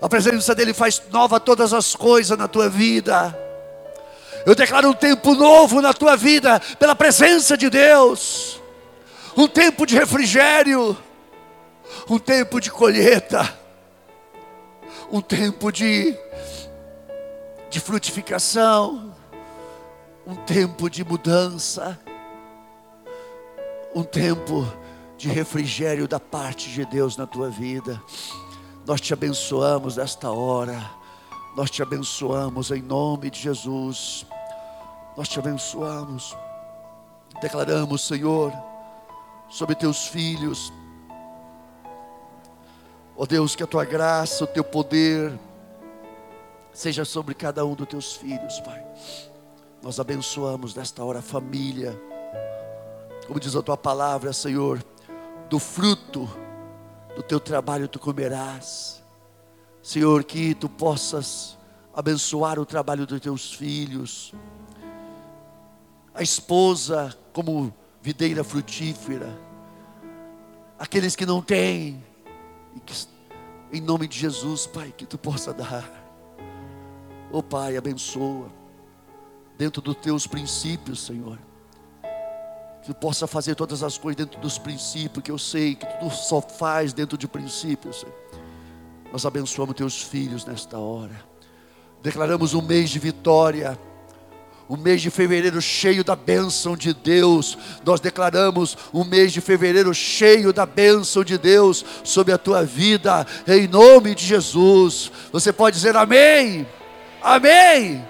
A 0.00 0.08
presença 0.08 0.54
dEle 0.54 0.74
faz 0.74 1.02
nova 1.10 1.40
todas 1.40 1.72
as 1.72 1.94
coisas 1.96 2.36
na 2.36 2.46
tua 2.46 2.68
vida. 2.68 3.36
Eu 4.44 4.54
declaro 4.54 4.90
um 4.90 4.94
tempo 4.94 5.34
novo 5.34 5.80
na 5.80 5.92
tua 5.92 6.16
vida, 6.16 6.60
pela 6.78 6.94
presença 6.94 7.56
de 7.56 7.70
Deus. 7.70 8.60
Um 9.36 9.46
tempo 9.46 9.86
de 9.86 9.94
refrigério. 9.94 10.96
Um 12.08 12.18
tempo 12.18 12.60
de 12.60 12.70
colheita. 12.70 13.58
Um 15.10 15.20
tempo 15.20 15.72
de, 15.72 16.16
de 17.70 17.80
frutificação. 17.80 19.14
Um 20.26 20.34
tempo 20.34 20.90
de 20.90 21.04
mudança. 21.04 21.98
Um 23.94 24.02
tempo 24.02 24.70
de 25.20 25.28
refrigério 25.28 26.08
da 26.08 26.18
parte 26.18 26.70
de 26.70 26.82
Deus 26.86 27.14
na 27.14 27.26
tua 27.26 27.50
vida. 27.50 28.02
Nós 28.86 29.02
te 29.02 29.12
abençoamos 29.12 29.98
nesta 29.98 30.30
hora. 30.30 30.90
Nós 31.54 31.70
te 31.70 31.82
abençoamos 31.82 32.70
em 32.70 32.80
nome 32.80 33.28
de 33.28 33.38
Jesus. 33.38 34.24
Nós 35.14 35.28
te 35.28 35.38
abençoamos. 35.38 36.34
Declaramos, 37.42 38.00
Senhor, 38.00 38.50
sobre 39.50 39.74
teus 39.74 40.06
filhos. 40.06 40.72
Ó 43.14 43.24
oh 43.24 43.26
Deus, 43.26 43.54
que 43.54 43.62
a 43.62 43.66
tua 43.66 43.84
graça, 43.84 44.44
o 44.44 44.46
teu 44.46 44.64
poder 44.64 45.38
seja 46.72 47.04
sobre 47.04 47.34
cada 47.34 47.62
um 47.66 47.74
dos 47.74 47.86
teus 47.86 48.14
filhos, 48.14 48.58
Pai. 48.60 48.82
Nós 49.82 50.00
abençoamos 50.00 50.74
nesta 50.74 51.04
hora 51.04 51.18
a 51.18 51.22
família. 51.22 51.94
Como 53.26 53.38
diz 53.38 53.54
a 53.54 53.62
tua 53.62 53.76
palavra, 53.76 54.32
Senhor, 54.32 54.82
do 55.50 55.58
fruto 55.58 56.30
do 57.16 57.22
teu 57.24 57.40
trabalho 57.40 57.88
tu 57.88 57.98
comerás. 57.98 59.02
Senhor, 59.82 60.22
que 60.22 60.54
tu 60.54 60.68
possas 60.68 61.58
abençoar 61.92 62.60
o 62.60 62.64
trabalho 62.64 63.04
dos 63.04 63.20
teus 63.20 63.52
filhos. 63.52 64.32
A 66.14 66.22
esposa 66.22 67.12
como 67.32 67.74
videira 68.00 68.44
frutífera. 68.44 69.36
Aqueles 70.78 71.16
que 71.16 71.26
não 71.26 71.42
têm, 71.42 72.02
em 73.72 73.80
nome 73.80 74.06
de 74.06 74.16
Jesus, 74.16 74.68
Pai, 74.68 74.94
que 74.96 75.04
tu 75.04 75.18
possa 75.18 75.52
dar. 75.52 75.84
Oh 77.32 77.42
Pai, 77.42 77.76
abençoa 77.76 78.48
dentro 79.58 79.82
dos 79.82 79.96
teus 79.96 80.28
princípios, 80.28 81.04
Senhor 81.04 81.49
que 82.82 82.94
possa 82.94 83.26
fazer 83.26 83.54
todas 83.54 83.82
as 83.82 83.98
coisas 83.98 84.16
dentro 84.16 84.40
dos 84.40 84.58
princípios, 84.58 85.22
que 85.22 85.30
eu 85.30 85.38
sei 85.38 85.74
que 85.74 85.86
tu 85.98 86.10
só 86.10 86.40
faz 86.40 86.92
dentro 86.92 87.18
de 87.18 87.28
princípios. 87.28 88.04
Nós 89.12 89.26
abençoamos 89.26 89.74
teus 89.74 90.02
filhos 90.02 90.44
nesta 90.44 90.78
hora. 90.78 91.30
Declaramos 92.02 92.54
um 92.54 92.62
mês 92.62 92.90
de 92.90 92.98
vitória. 92.98 93.78
Um 94.68 94.76
mês 94.76 95.02
de 95.02 95.10
fevereiro 95.10 95.60
cheio 95.60 96.04
da 96.04 96.14
bênção 96.14 96.76
de 96.76 96.94
Deus. 96.94 97.58
Nós 97.84 97.98
declaramos 97.98 98.78
um 98.94 99.02
mês 99.02 99.32
de 99.32 99.40
fevereiro 99.40 99.92
cheio 99.92 100.52
da 100.52 100.64
bênção 100.64 101.24
de 101.24 101.36
Deus 101.36 101.84
sobre 102.04 102.32
a 102.32 102.38
tua 102.38 102.64
vida, 102.64 103.26
em 103.48 103.66
nome 103.66 104.14
de 104.14 104.24
Jesus. 104.24 105.10
Você 105.32 105.52
pode 105.52 105.74
dizer 105.74 105.96
amém? 105.96 106.64
Amém. 107.20 108.06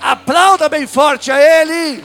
Aplauda 0.00 0.68
bem 0.68 0.86
forte 0.86 1.32
a 1.32 1.40
Ele. 1.40 2.04